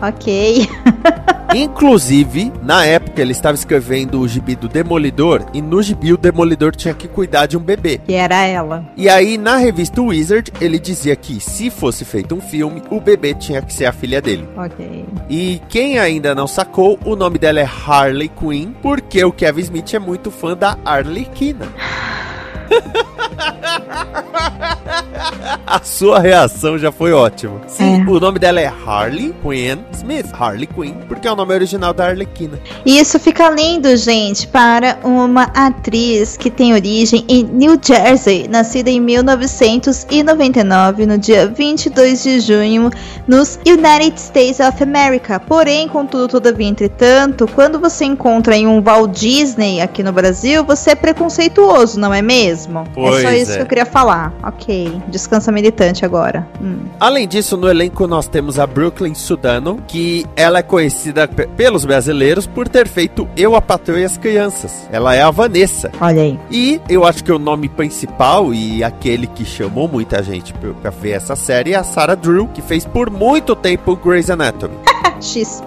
ok. 0.00 0.68
Inclusive, 1.54 2.52
na 2.62 2.84
época 2.84 3.22
ele 3.22 3.32
estava 3.32 3.54
escrevendo 3.54 4.20
o 4.20 4.28
gibi 4.28 4.54
do 4.54 4.68
Demolidor 4.68 5.46
e 5.54 5.62
no 5.62 5.82
gibi 5.82 6.12
o 6.12 6.18
Demolidor 6.18 6.76
tinha 6.76 6.92
que 6.92 7.08
cuidar 7.08 7.46
de 7.46 7.56
um 7.56 7.60
bebê. 7.60 7.98
Que 8.04 8.12
era 8.14 8.44
ela. 8.44 8.84
E 8.96 9.08
aí 9.08 9.38
na 9.38 9.56
revista 9.56 10.02
Wizard 10.02 10.52
ele 10.60 10.78
dizia 10.78 11.16
que 11.16 11.40
se 11.40 11.70
fosse 11.70 12.04
feito 12.04 12.34
um 12.34 12.40
filme, 12.40 12.82
o 12.90 13.00
bebê 13.00 13.32
tinha 13.32 13.62
que 13.62 13.72
ser 13.72 13.86
a 13.86 13.92
filha 13.92 14.20
dele. 14.20 14.46
Ok. 14.56 15.06
E 15.30 15.62
quem 15.70 15.98
ainda 15.98 16.34
não 16.34 16.46
sacou, 16.46 16.98
o 17.04 17.16
nome 17.16 17.38
dela 17.38 17.60
é 17.60 17.68
Harley 17.86 18.28
Quinn, 18.28 18.72
porque 18.82 19.24
o 19.24 19.32
Kevin 19.32 19.62
Smith 19.62 19.94
é 19.94 19.98
muito 19.98 20.30
fã 20.30 20.54
da 20.54 20.76
Arlequina. 20.84 21.66
A 25.66 25.80
sua 25.82 26.18
reação 26.18 26.78
já 26.78 26.90
foi 26.90 27.12
ótima. 27.12 27.60
Sim, 27.66 28.04
É. 28.06 28.10
o 28.10 28.18
nome 28.18 28.38
dela 28.38 28.60
é 28.60 28.72
Harley 28.86 29.34
Quinn 29.42 29.78
Smith. 29.92 30.26
Harley 30.32 30.66
Quinn, 30.66 30.94
porque 31.06 31.28
é 31.28 31.32
o 31.32 31.36
nome 31.36 31.52
original 31.54 31.92
da 31.92 32.06
Arlequina. 32.06 32.58
E 32.86 32.98
isso 32.98 33.18
fica 33.18 33.50
lindo, 33.50 33.94
gente, 33.96 34.46
para 34.46 34.98
uma 35.04 35.44
atriz 35.54 36.36
que 36.36 36.50
tem 36.50 36.72
origem 36.72 37.24
em 37.28 37.44
New 37.44 37.78
Jersey, 37.82 38.48
nascida 38.48 38.90
em 38.90 39.00
1999, 39.00 41.06
no 41.06 41.18
dia 41.18 41.46
22 41.46 42.22
de 42.22 42.40
junho, 42.40 42.90
nos 43.26 43.58
United 43.66 44.18
States 44.18 44.60
of 44.60 44.82
America. 44.82 45.38
Porém, 45.40 45.88
contudo, 45.88 46.28
todavia, 46.28 46.68
entretanto, 46.68 47.48
quando 47.54 47.78
você 47.78 48.04
encontra 48.04 48.56
em 48.56 48.66
um 48.66 48.80
Walt 48.80 49.10
Disney 49.18 49.80
aqui 49.80 50.02
no 50.02 50.12
Brasil, 50.12 50.64
você 50.64 50.90
é 50.92 50.94
preconceituoso, 50.94 51.98
não 52.00 52.14
é 52.14 52.22
mesmo? 52.22 52.84
Pois 52.94 53.18
é 53.18 53.22
só 53.22 53.30
isso 53.32 53.52
é. 53.52 53.57
Que 53.58 53.62
eu 53.62 53.66
queria 53.68 53.86
falar. 53.86 54.32
Ok, 54.42 55.00
descansa 55.08 55.52
militante 55.52 56.04
agora. 56.04 56.46
Hum. 56.62 56.78
Além 56.98 57.26
disso, 57.28 57.56
no 57.56 57.68
elenco 57.68 58.06
nós 58.06 58.26
temos 58.28 58.58
a 58.58 58.66
Brooklyn 58.66 59.14
Sudano, 59.14 59.78
que 59.86 60.26
ela 60.36 60.58
é 60.58 60.62
conhecida 60.62 61.26
pe- 61.28 61.46
pelos 61.48 61.84
brasileiros 61.84 62.46
por 62.46 62.68
ter 62.68 62.88
feito 62.88 63.28
Eu, 63.36 63.54
a 63.54 63.62
Patroa 63.62 64.00
e 64.00 64.04
as 64.04 64.16
Crianças. 64.16 64.88
Ela 64.90 65.14
é 65.14 65.22
a 65.22 65.30
Vanessa. 65.30 65.90
Olha 66.00 66.22
aí. 66.22 66.38
E 66.50 66.80
eu 66.88 67.04
acho 67.04 67.22
que 67.22 67.32
o 67.32 67.38
nome 67.38 67.68
principal 67.68 68.52
e 68.54 68.82
aquele 68.82 69.26
que 69.26 69.44
chamou 69.44 69.88
muita 69.88 70.22
gente 70.22 70.52
pra- 70.54 70.72
pra 70.74 70.90
ver 70.90 71.10
essa 71.12 71.36
série 71.36 71.72
é 71.72 71.76
a 71.76 71.84
Sarah 71.84 72.14
Drew, 72.14 72.48
que 72.48 72.62
fez 72.62 72.84
por 72.84 73.10
muito 73.10 73.54
tempo 73.56 73.96
Grey's 73.96 74.30
Anatomy. 74.30 74.74
X. 75.20 75.62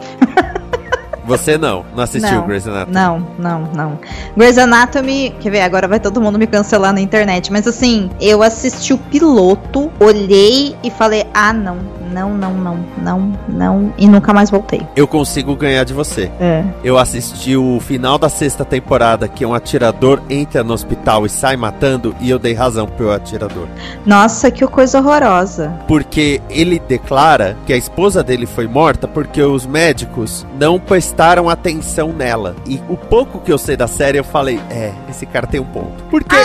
Você 1.38 1.58
não, 1.58 1.86
não 1.96 2.04
assistiu 2.04 2.32
Não. 2.32 2.48
Grey's 2.48 2.68
Anatomy. 2.68 2.94
Não, 2.94 3.28
não, 3.40 3.62
não. 3.74 4.00
Grey's 4.36 4.58
Anatomy, 4.58 5.36
quer 5.40 5.50
ver, 5.50 5.62
agora 5.62 5.88
vai 5.88 6.00
todo 6.00 6.22
mundo 6.22 6.38
me 6.38 6.48
cancelar 6.48 6.94
na 6.94 7.02
internet, 7.02 7.52
mas 7.52 7.68
assim, 7.68 8.10
eu 8.20 8.44
assisti 8.44 8.94
o 8.94 8.98
piloto, 8.98 9.92
olhei 10.00 10.76
e 10.84 10.92
falei, 10.92 11.26
ah, 11.34 11.54
não, 11.54 11.78
não, 12.12 12.38
não, 12.38 12.54
não, 12.54 12.86
não, 12.98 13.34
não, 13.48 13.94
e 13.98 14.08
nunca 14.08 14.34
mais 14.34 14.50
voltei. 14.50 14.82
Eu 14.96 15.08
consigo 15.08 15.56
ganhar 15.56 15.84
de 15.84 15.94
você. 15.94 16.32
É. 16.40 16.64
Eu 16.84 16.98
assisti 16.98 17.56
o 17.56 17.80
final 17.80 18.18
da 18.18 18.30
sexta 18.30 18.66
temporada, 18.66 19.28
que 19.28 19.46
um 19.46 19.54
atirador 19.54 20.22
entra 20.30 20.64
no 20.64 20.74
hospital 20.74 21.26
e 21.26 21.30
sai 21.30 21.56
matando, 21.56 22.16
e 22.20 22.30
eu 22.30 22.38
dei 22.38 22.54
razão 22.54 22.88
pro 22.88 23.12
atirador. 23.12 23.68
Nossa, 24.06 24.52
que 24.52 24.66
coisa 24.68 25.00
horrorosa. 25.00 25.74
Porque 25.88 26.42
ele 26.50 26.80
declara 26.80 27.58
que 27.66 27.74
a 27.74 27.78
esposa 27.78 28.24
dele 28.24 28.46
foi 28.46 28.68
morta 28.68 29.08
porque 29.08 29.42
os 29.42 29.66
médicos 29.66 30.46
não 30.60 30.80
prestaram 30.80 31.50
atenção 31.50 32.14
nela. 32.14 32.56
E 32.66 32.82
o 32.90 32.98
pouco 32.98 33.40
que 33.40 33.52
eu 33.52 33.58
sei 33.58 33.78
da 33.78 33.88
série, 33.88 34.18
eu 34.18 34.24
falei, 34.24 34.60
é, 34.70 34.92
esse 35.10 35.26
cara 35.26 35.48
tem 35.48 35.60
um 35.60 35.66
ponto. 35.66 36.04
Porque. 36.10 36.36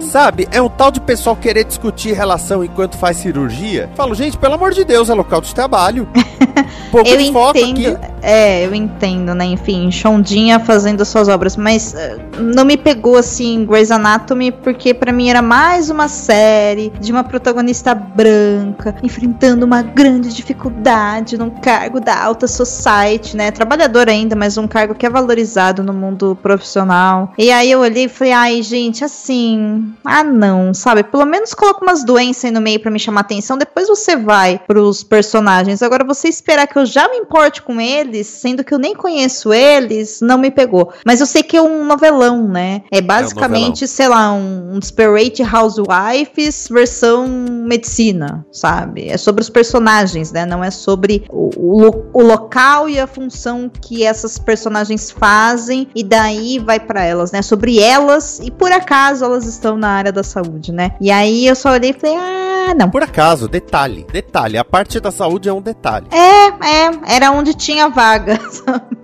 Sabe, 0.00 0.48
é 0.50 0.60
um 0.60 0.68
tal 0.68 0.90
de 0.90 1.00
pessoal 1.00 1.36
querer 1.36 1.64
discutir 1.64 2.12
relação 2.12 2.64
enquanto 2.64 2.96
faz 2.96 3.18
cirurgia. 3.18 3.90
Falo, 3.94 4.14
gente, 4.14 4.36
pelo 4.38 4.54
amor 4.54 4.72
de 4.72 4.84
Deus, 4.84 5.08
é 5.10 5.14
local 5.14 5.40
de 5.40 5.54
trabalho. 5.54 6.08
Pouco 6.90 7.08
Eu 7.08 7.18
de 7.18 7.32
foco 7.32 7.58
entendo, 7.58 7.96
aqui. 7.96 8.12
é, 8.22 8.66
eu 8.66 8.74
entendo, 8.74 9.34
né? 9.34 9.44
Enfim, 9.44 9.90
Shondinha 9.90 10.58
fazendo 10.58 11.04
suas 11.04 11.28
obras, 11.28 11.56
mas 11.56 11.94
eh, 11.94 12.18
não 12.38 12.64
me 12.64 12.76
pegou 12.76 13.16
assim 13.16 13.64
Grey's 13.64 13.90
Anatomy 13.90 14.50
porque 14.50 14.92
pra 14.92 15.12
mim 15.12 15.30
era 15.30 15.40
mais 15.40 15.88
uma 15.90 16.08
série 16.08 16.90
de 17.00 17.12
uma 17.12 17.22
protagonista 17.22 17.94
branca 17.94 18.96
enfrentando 19.02 19.64
uma 19.64 19.82
grande 19.82 20.32
dificuldade 20.34 21.38
num 21.38 21.50
cargo 21.50 22.00
da 22.00 22.20
alta 22.20 22.46
society, 22.48 23.36
né? 23.36 23.50
Trabalhadora 23.50 24.10
ainda, 24.10 24.34
mas 24.34 24.58
um 24.58 24.66
cargo 24.66 24.94
que 24.94 25.06
é 25.06 25.10
valorizado 25.10 25.82
no 25.82 25.92
mundo 25.92 26.36
profissional. 26.42 27.32
E 27.38 27.50
aí 27.52 27.70
eu 27.70 27.80
olhei 27.80 28.04
e 28.04 28.08
falei, 28.08 28.32
ai, 28.32 28.62
gente, 28.62 29.04
assim, 29.04 29.89
ah 30.04 30.24
não, 30.24 30.72
sabe? 30.74 31.02
Pelo 31.02 31.24
menos 31.24 31.54
coloca 31.54 31.82
umas 31.84 32.04
doenças 32.04 32.46
aí 32.46 32.50
no 32.50 32.60
meio 32.60 32.80
pra 32.80 32.90
me 32.90 32.98
chamar 32.98 33.22
atenção, 33.22 33.58
depois 33.58 33.88
você 33.88 34.16
vai 34.16 34.60
pros 34.66 35.02
personagens. 35.02 35.82
Agora 35.82 36.04
você 36.04 36.28
esperar 36.28 36.66
que 36.66 36.78
eu 36.78 36.86
já 36.86 37.08
me 37.08 37.16
importe 37.16 37.62
com 37.62 37.80
eles, 37.80 38.26
sendo 38.26 38.64
que 38.64 38.74
eu 38.74 38.78
nem 38.78 38.94
conheço 38.94 39.52
eles, 39.52 40.20
não 40.20 40.38
me 40.38 40.50
pegou. 40.50 40.92
Mas 41.04 41.20
eu 41.20 41.26
sei 41.26 41.42
que 41.42 41.56
é 41.56 41.62
um 41.62 41.84
novelão, 41.84 42.48
né? 42.48 42.82
É 42.90 43.00
basicamente, 43.00 43.86
sei 43.86 44.08
lá, 44.08 44.32
um, 44.32 44.74
um 44.74 44.78
Desperate 44.78 45.42
Housewives 45.42 46.68
versão 46.70 47.26
medicina, 47.28 48.44
sabe? 48.52 49.08
É 49.08 49.16
sobre 49.16 49.42
os 49.42 49.50
personagens, 49.50 50.32
né? 50.32 50.44
Não 50.44 50.62
é 50.62 50.70
sobre 50.70 51.24
o, 51.30 51.50
o 51.56 52.10
o 52.12 52.22
local 52.22 52.88
e 52.88 52.98
a 52.98 53.06
função 53.06 53.70
que 53.70 54.04
essas 54.04 54.38
personagens 54.38 55.10
fazem 55.10 55.88
e 55.94 56.02
daí 56.02 56.58
vai 56.58 56.78
pra 56.78 57.02
elas, 57.02 57.32
né? 57.32 57.42
Sobre 57.42 57.78
elas 57.78 58.40
e 58.42 58.50
por 58.50 58.70
acaso 58.72 59.24
elas 59.24 59.46
estão 59.46 59.76
na 59.80 59.88
área 59.88 60.12
da 60.12 60.22
saúde, 60.22 60.70
né? 60.72 60.92
E 61.00 61.10
aí 61.10 61.46
eu 61.46 61.56
só 61.56 61.72
olhei 61.72 61.90
e 61.90 61.92
falei, 61.92 62.16
ah, 62.16 62.49
não. 62.74 62.90
Por 62.90 63.02
acaso, 63.02 63.48
detalhe, 63.48 64.06
detalhe, 64.12 64.58
a 64.58 64.64
parte 64.64 65.00
da 65.00 65.10
saúde 65.10 65.48
é 65.48 65.52
um 65.52 65.60
detalhe. 65.60 66.06
É, 66.10 66.46
é, 66.48 67.16
era 67.16 67.30
onde 67.30 67.54
tinha 67.54 67.88
vaga, 67.88 68.38
sabe? 68.50 68.96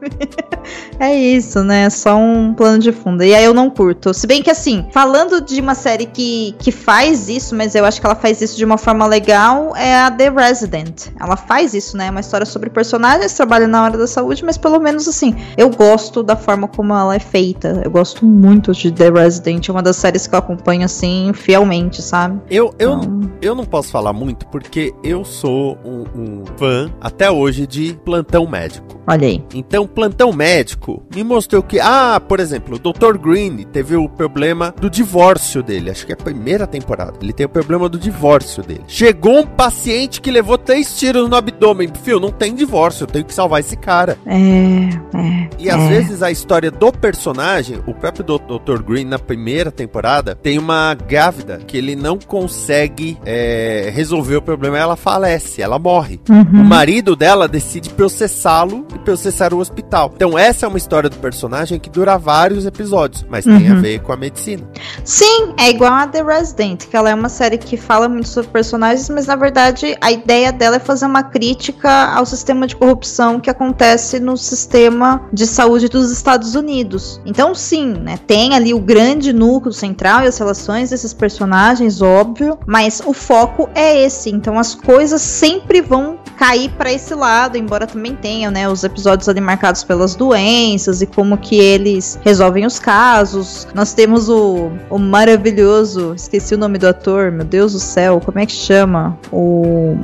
É 0.99 1.15
isso, 1.15 1.63
né? 1.63 1.91
Só 1.91 2.17
um 2.17 2.55
plano 2.55 2.79
de 2.79 2.91
fundo. 2.93 3.23
E 3.23 3.35
aí 3.35 3.45
eu 3.45 3.53
não 3.55 3.69
curto. 3.69 4.15
Se 4.15 4.27
bem 4.27 4.43
que 4.43 4.51
assim, 4.51 4.87
falando 4.93 5.41
de 5.41 5.61
uma 5.61 5.75
série 5.75 6.07
que, 6.07 6.55
que 6.59 6.73
faz 6.73 7.29
isso, 7.29 7.55
mas 7.55 7.75
eu 7.75 7.85
acho 7.85 8.01
que 8.01 8.07
ela 8.07 8.15
faz 8.15 8.41
isso 8.41 8.57
de 8.57 8.65
uma 8.65 8.79
forma 8.79 9.07
legal, 9.07 9.77
é 9.77 9.95
a 9.95 10.11
The 10.11 10.31
Resident. 10.31 11.09
Ela 11.21 11.37
faz 11.37 11.75
isso, 11.75 11.97
né? 11.97 12.07
É 12.07 12.11
uma 12.11 12.21
história 12.21 12.47
sobre 12.47 12.71
personagens, 12.71 13.35
trabalha 13.35 13.69
na 13.69 13.81
área 13.81 13.99
da 13.99 14.07
saúde, 14.07 14.45
mas 14.45 14.57
pelo 14.57 14.79
menos 14.81 15.07
assim, 15.07 15.37
eu 15.57 15.69
gosto 15.71 16.23
da 16.23 16.37
forma 16.37 16.67
como 16.67 16.95
ela 16.95 17.15
é 17.15 17.21
feita. 17.21 17.83
Eu 17.85 17.91
gosto 17.91 18.25
muito 18.25 18.73
de 18.73 18.91
The 18.91 19.11
Resident. 19.11 19.69
É 19.69 19.73
uma 19.73 19.83
das 19.83 19.97
séries 19.97 20.27
que 20.27 20.35
eu 20.35 20.39
acompanho 20.39 20.85
assim, 20.85 21.33
fielmente, 21.35 22.03
sabe? 22.03 22.41
Eu, 22.51 22.75
eu, 22.79 22.95
Então, 22.95 23.31
eu 23.43 23.55
não 23.57 23.65
posso 23.65 23.91
falar 23.91 24.13
muito 24.13 24.47
porque 24.47 24.93
eu 25.03 25.25
sou 25.25 25.79
um, 25.85 26.05
um 26.15 26.45
fã 26.57 26.91
até 27.01 27.31
hoje 27.31 27.67
de 27.67 27.95
plantão 28.05 28.47
médico. 28.47 29.01
olha 29.07 29.27
aí. 29.27 29.43
Então, 29.55 29.87
plantão 29.87 30.33
médico 30.33 31.03
me 31.15 31.25
mostrou 31.25 31.63
que, 31.63 31.81
ah, 31.81 32.21
por 32.21 32.39
exemplo, 32.41 32.77
o 32.77 32.79
Dr. 32.79 33.17
Green 33.19 33.65
teve 33.73 33.97
o 33.97 34.09
problema 34.09 34.75
do 34.81 34.89
divórcio 34.91 35.63
dele. 35.63 35.91
Acho 35.91 36.05
que 36.07 36.13
é 36.13 36.15
a 36.15 36.19
primeira 36.19 36.67
temporada. 36.67 37.15
Ele 37.21 37.33
tem 37.33 37.47
o 37.47 37.49
problema 37.49 37.89
do 37.89 37.99
divórcio 37.99 38.63
dele. 38.63 38.83
Chegou 38.87 39.39
um 39.41 39.47
paciente 39.47 40.21
que 40.21 40.31
levou 40.31 40.59
três 40.59 40.97
tiros 40.99 41.29
no 41.29 41.37
abdômen. 41.37 41.91
Fio, 42.03 42.21
não 42.21 42.31
tem 42.31 42.55
divórcio, 42.55 43.05
eu 43.05 43.09
tenho 43.09 43.25
que 43.25 43.33
salvar 43.35 43.61
esse 43.61 43.77
cara. 43.77 44.19
É, 44.27 44.37
é. 44.37 45.49
E 45.59 45.71
às 45.71 45.81
é. 45.81 45.89
vezes 45.89 46.23
a 46.23 46.31
história 46.31 46.71
do 46.71 46.93
personagem, 46.93 47.81
o 47.87 47.95
próprio 47.95 48.25
do- 48.25 48.39
Dr. 48.39 48.83
Green 48.83 49.05
na 49.05 49.19
primeira 49.19 49.71
temporada, 49.71 50.35
tem 50.35 50.59
uma 50.59 50.95
grávida 50.95 51.59
que 51.67 51.77
ele 51.77 51.97
não 51.97 52.19
consegue 52.19 53.17
é, 53.25 53.36
resolver 53.95 54.37
o 54.37 54.43
problema. 54.43 54.79
Ela 54.79 54.97
falece, 54.97 55.63
ela 55.63 55.79
morre. 55.79 56.21
O 56.29 56.33
Uhum. 56.33 56.65
marido 56.65 57.17
dela 57.17 57.49
decide 57.49 57.91
processá-lo 57.91 58.87
e 58.95 58.99
processar 58.99 59.53
o 59.55 59.59
hospital. 59.59 60.13
Então 60.15 60.39
essa 60.39 60.67
é 60.67 60.69
uma 60.69 60.79
história 60.79 61.09
do 61.11 61.17
personagem 61.17 61.79
que 61.79 61.89
dura 61.91 62.17
vários 62.19 62.67
episódios, 62.67 63.25
mas 63.29 63.45
tem 63.45 63.69
a 63.69 63.75
Uhum. 63.75 63.81
ver 63.81 64.01
com 64.01 64.13
a 64.13 64.17
medicina. 64.17 64.63
Sim, 65.05 65.55
é 65.59 65.71
igual 65.71 65.93
a 65.93 66.07
The 66.07 66.23
Resident, 66.23 66.87
que 66.87 66.97
ela 66.97 67.11
é 67.11 67.15
uma 67.15 67.29
série 67.29 67.59
que 67.59 67.77
fala 67.77 68.09
muito 68.09 68.29
sobre 68.29 68.51
personagens, 68.51 69.09
mas 69.11 69.27
na 69.27 69.37
verdade 69.37 69.97
a 70.01 70.11
ideia 70.11 70.53
dela 70.53 70.77
é 70.77 70.81
fazer 70.81 71.07
uma 71.07 71.23
crítica 71.23 72.13
ao 72.15 72.25
sistema 72.27 72.67
de 72.67 72.77
corrupção 72.77 73.41
que 73.41 73.51
acontece 73.51 74.19
no 74.21 74.37
sistema 74.37 75.23
de 75.33 75.47
saúde 75.47 75.89
dos 75.89 76.11
Estados 76.11 76.55
Unidos. 76.55 77.21
Então, 77.25 77.55
sim, 77.55 77.93
né, 77.95 78.19
tem 78.27 78.55
ali 78.55 78.73
o 78.75 78.79
grande 78.81 79.33
núcleo 79.33 79.73
central 79.73 80.23
e 80.23 80.27
as 80.27 80.39
relações 80.39 80.91
desses 80.91 81.13
personagens, 81.15 82.01
óbvio, 82.03 82.59
mas 82.67 83.01
o 83.05 83.13
foco 83.27 83.69
é 83.75 84.05
esse. 84.05 84.31
Então, 84.31 84.59
as 84.59 84.75
coisas 84.75 85.21
sempre 85.21 85.81
vão 85.81 86.19
cair 86.37 86.71
para 86.71 86.93
esse 86.93 87.15
lado, 87.15 87.57
embora 87.57 87.87
também 87.87 88.15
tenham, 88.15 88.53
né, 88.53 88.69
os 88.69 88.85
episódios 88.85 89.27
ali 89.29 89.41
marcados 89.41 89.83
pelas 89.83 90.15
doenças 90.15 91.01
e 91.01 91.07
como 91.07 91.37
que 91.39 91.57
eles 91.59 92.19
resolvem 92.23 92.67
os 92.67 92.79
casos. 92.79 93.67
Nós 93.75 93.95
temos 93.95 94.29
o, 94.29 94.71
o 94.91 94.99
maravilhoso, 94.99 96.13
esqueci 96.15 96.55
o 96.55 96.59
nome 96.59 96.79
do 96.79 96.87
ator, 96.87 97.33
meu 97.33 97.45
Deus 97.45 97.73
do 97.73 97.79
céu, 97.81 98.21
como 98.25 98.39
é 98.39 98.45
que 98.47 98.53
chama? 98.53 99.19
O, 99.33 99.97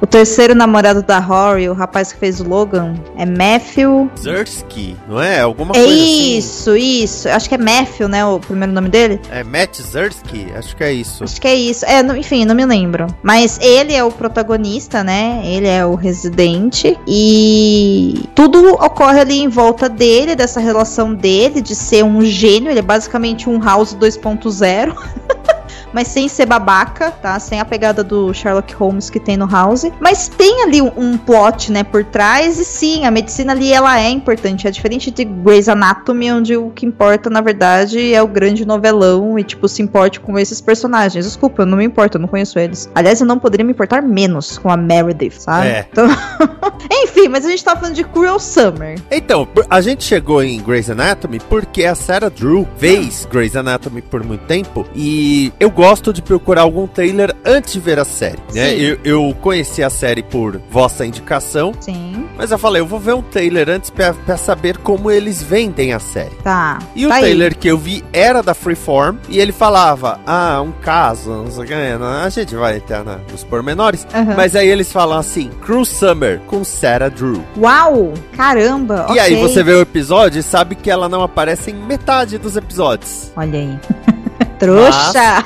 o 0.00 0.06
terceiro 0.06 0.54
namorado 0.54 1.02
da 1.02 1.18
Rory, 1.18 1.68
o 1.68 1.74
rapaz 1.74 2.12
que 2.12 2.18
fez 2.20 2.40
o 2.40 2.44
Logan, 2.44 2.94
é 3.16 3.26
Matthew. 3.26 4.08
Zersky, 4.20 4.96
não 5.08 5.20
é? 5.20 5.40
Alguma 5.40 5.72
É 5.72 5.78
coisa 5.82 5.92
assim. 5.92 6.38
isso, 6.38 6.76
isso. 6.76 7.28
Acho 7.28 7.48
que 7.48 7.54
é 7.56 7.58
Matthew, 7.58 8.08
né, 8.08 8.24
o 8.24 8.38
primeiro 8.38 8.72
nome 8.72 8.88
dele. 8.88 9.20
É 9.30 9.42
Matt 9.42 9.80
Zersky? 9.80 10.46
Acho 10.56 10.76
que 10.76 10.84
é 10.84 10.92
isso. 10.92 11.24
Acho 11.24 11.40
que 11.40 11.48
é 11.48 11.54
isso. 11.54 11.84
É, 11.86 12.00
enfim, 12.16 12.44
não 12.44 12.54
me 12.54 12.61
me 12.62 12.66
lembro. 12.66 13.06
Mas 13.22 13.58
ele 13.60 13.92
é 13.92 14.02
o 14.02 14.10
protagonista, 14.10 15.02
né? 15.02 15.42
Ele 15.44 15.66
é 15.66 15.84
o 15.84 15.94
residente. 15.94 16.98
E 17.06 18.28
tudo 18.34 18.74
ocorre 18.74 19.20
ali 19.20 19.40
em 19.40 19.48
volta 19.48 19.88
dele, 19.88 20.36
dessa 20.36 20.60
relação 20.60 21.14
dele, 21.14 21.60
de 21.60 21.74
ser 21.74 22.04
um 22.04 22.22
gênio. 22.22 22.70
Ele 22.70 22.78
é 22.78 22.82
basicamente 22.82 23.48
um 23.48 23.60
House 23.60 23.94
2.0. 23.94 24.94
Mas 25.92 26.08
sem 26.08 26.28
ser 26.28 26.46
babaca, 26.46 27.10
tá? 27.10 27.38
Sem 27.38 27.60
a 27.60 27.64
pegada 27.64 28.02
do 28.02 28.32
Sherlock 28.32 28.72
Holmes 28.74 29.10
que 29.10 29.20
tem 29.20 29.36
no 29.36 29.46
House. 29.46 29.90
Mas 30.00 30.28
tem 30.28 30.62
ali 30.62 30.80
um, 30.80 30.92
um 30.96 31.18
plot, 31.18 31.70
né, 31.70 31.84
por 31.84 32.04
trás. 32.04 32.58
E 32.58 32.64
sim, 32.64 33.04
a 33.04 33.10
medicina 33.10 33.52
ali, 33.52 33.72
ela 33.72 34.00
é 34.00 34.08
importante. 34.08 34.66
É 34.66 34.70
diferente 34.70 35.10
de 35.10 35.24
Grey's 35.24 35.68
Anatomy, 35.68 36.32
onde 36.32 36.56
o 36.56 36.70
que 36.70 36.86
importa, 36.86 37.28
na 37.28 37.40
verdade, 37.40 38.12
é 38.12 38.22
o 38.22 38.26
grande 38.26 38.64
novelão. 38.64 39.38
E, 39.38 39.44
tipo, 39.44 39.68
se 39.68 39.82
importe 39.82 40.20
com 40.20 40.38
esses 40.38 40.60
personagens. 40.60 41.24
Desculpa, 41.24 41.62
eu 41.62 41.66
não 41.66 41.78
me 41.78 41.84
importo, 41.84 42.16
eu 42.16 42.20
não 42.20 42.28
conheço 42.28 42.58
eles. 42.58 42.90
Aliás, 42.94 43.20
eu 43.20 43.26
não 43.26 43.38
poderia 43.38 43.64
me 43.64 43.72
importar 43.72 44.02
menos 44.02 44.58
com 44.58 44.70
a 44.70 44.76
Meredith, 44.76 45.40
sabe? 45.40 45.68
É. 45.68 45.86
Então... 45.90 46.06
Enfim, 46.90 47.28
mas 47.28 47.44
a 47.44 47.50
gente 47.50 47.64
tá 47.64 47.76
falando 47.76 47.94
de 47.94 48.04
Cruel 48.04 48.38
Summer. 48.38 48.98
Então, 49.10 49.48
a 49.68 49.80
gente 49.80 50.04
chegou 50.04 50.42
em 50.42 50.60
Grey's 50.60 50.90
Anatomy 50.90 51.40
porque 51.48 51.84
a 51.84 51.94
Sarah 51.94 52.28
Drew 52.28 52.66
fez 52.76 53.26
Grey's 53.30 53.56
Anatomy 53.56 54.02
por 54.02 54.24
muito 54.24 54.44
tempo 54.44 54.86
e 54.94 55.52
eu 55.58 55.70
gosto 55.70 55.81
de 56.12 56.22
procurar 56.22 56.62
algum 56.62 56.86
trailer 56.86 57.34
antes 57.44 57.72
de 57.72 57.80
ver 57.80 57.98
a 57.98 58.04
série, 58.04 58.38
né? 58.54 58.74
Eu, 58.74 58.98
eu 59.04 59.36
conheci 59.40 59.82
a 59.82 59.90
série 59.90 60.22
por 60.22 60.60
vossa 60.70 61.04
indicação, 61.04 61.72
Sim. 61.80 62.26
mas 62.36 62.50
eu 62.52 62.58
falei, 62.58 62.80
eu 62.80 62.86
vou 62.86 63.00
ver 63.00 63.14
um 63.14 63.22
trailer 63.22 63.68
antes 63.68 63.90
pra, 63.90 64.12
pra 64.14 64.36
saber 64.36 64.78
como 64.78 65.10
eles 65.10 65.42
vendem 65.42 65.92
a 65.92 65.98
série. 65.98 66.34
Tá. 66.44 66.78
E 66.94 67.04
o 67.04 67.08
tá 67.08 67.16
aí. 67.16 67.22
trailer 67.22 67.56
que 67.56 67.66
eu 67.68 67.76
vi 67.76 68.04
era 68.12 68.42
da 68.42 68.54
Freeform 68.54 69.16
e 69.28 69.38
ele 69.40 69.50
falava, 69.52 70.20
ah, 70.26 70.60
um 70.62 70.70
caso, 70.70 71.30
não 71.30 71.50
sei 71.50 71.64
o 71.64 71.66
que, 71.66 71.74
né? 71.74 71.98
a 72.24 72.28
gente 72.28 72.54
vai 72.54 72.76
entrar 72.76 73.02
na- 73.04 73.18
nos 73.30 73.42
pormenores, 73.42 74.06
Aham. 74.14 74.34
mas 74.36 74.54
aí 74.54 74.68
eles 74.68 74.92
falam 74.92 75.18
assim, 75.18 75.50
Cruel 75.62 75.84
Summer 75.84 76.38
com 76.46 76.62
Sarah 76.64 77.08
Drew. 77.08 77.42
Uau! 77.58 78.14
Caramba! 78.36 79.06
E 79.12 79.18
aí 79.18 79.34
ok. 79.34 79.48
você 79.48 79.62
vê 79.62 79.72
o 79.72 79.80
episódio 79.80 80.38
e 80.38 80.42
sabe 80.42 80.76
que 80.76 80.90
ela 80.90 81.08
não 81.08 81.22
aparece 81.22 81.70
em 81.70 81.74
metade 81.74 82.38
dos 82.38 82.56
episódios. 82.56 83.32
Olha 83.36 83.58
aí. 83.58 83.78
Trouxa! 84.58 85.44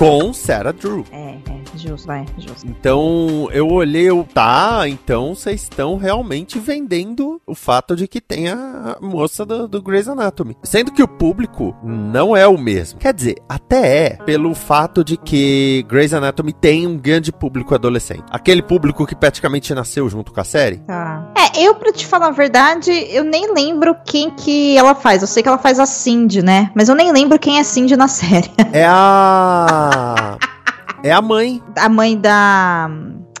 Com 0.00 0.32
Sarah 0.32 0.72
Drew. 0.72 1.04
É, 1.12 1.32
é, 1.34 1.59
justo, 1.80 2.06
vai, 2.06 2.26
justo. 2.38 2.66
Então 2.66 3.48
eu 3.52 3.68
olhei, 3.68 4.08
eu, 4.08 4.26
tá, 4.32 4.88
então 4.88 5.34
vocês 5.34 5.62
estão 5.62 5.96
realmente 5.96 6.58
vendendo 6.58 7.40
o 7.46 7.54
fato 7.54 7.96
de 7.96 8.06
que 8.06 8.20
tem 8.20 8.48
a 8.48 8.96
moça 9.00 9.44
do, 9.44 9.66
do 9.66 9.82
Grey's 9.82 10.08
Anatomy. 10.08 10.56
Sendo 10.62 10.92
que 10.92 11.02
o 11.02 11.08
público 11.08 11.76
não 11.82 12.36
é 12.36 12.46
o 12.46 12.58
mesmo. 12.58 12.98
Quer 12.98 13.14
dizer, 13.14 13.36
até 13.48 14.06
é 14.06 14.10
pelo 14.24 14.54
fato 14.54 15.02
de 15.04 15.16
que 15.16 15.84
Grey's 15.88 16.14
Anatomy 16.14 16.52
tem 16.52 16.86
um 16.86 16.96
grande 16.96 17.32
público 17.32 17.74
adolescente. 17.74 18.24
Aquele 18.30 18.62
público 18.62 19.06
que 19.06 19.14
praticamente 19.14 19.74
nasceu 19.74 20.08
junto 20.08 20.32
com 20.32 20.40
a 20.40 20.44
série. 20.44 20.78
Tá. 20.78 21.32
É, 21.36 21.62
eu, 21.62 21.74
pra 21.74 21.92
te 21.92 22.06
falar 22.06 22.28
a 22.28 22.30
verdade, 22.30 22.90
eu 23.10 23.24
nem 23.24 23.52
lembro 23.52 23.96
quem 24.04 24.30
que 24.30 24.76
ela 24.76 24.94
faz. 24.94 25.22
Eu 25.22 25.28
sei 25.28 25.42
que 25.42 25.48
ela 25.48 25.58
faz 25.58 25.78
a 25.78 25.86
Cindy, 25.86 26.42
né? 26.42 26.70
Mas 26.74 26.88
eu 26.88 26.94
nem 26.94 27.12
lembro 27.12 27.38
quem 27.38 27.58
é 27.58 27.64
Cindy 27.64 27.96
na 27.96 28.06
série. 28.08 28.50
É 28.72 28.84
a. 28.86 30.38
É 31.02 31.12
a 31.12 31.22
mãe. 31.22 31.62
A 31.76 31.88
mãe 31.88 32.16
da. 32.18 32.90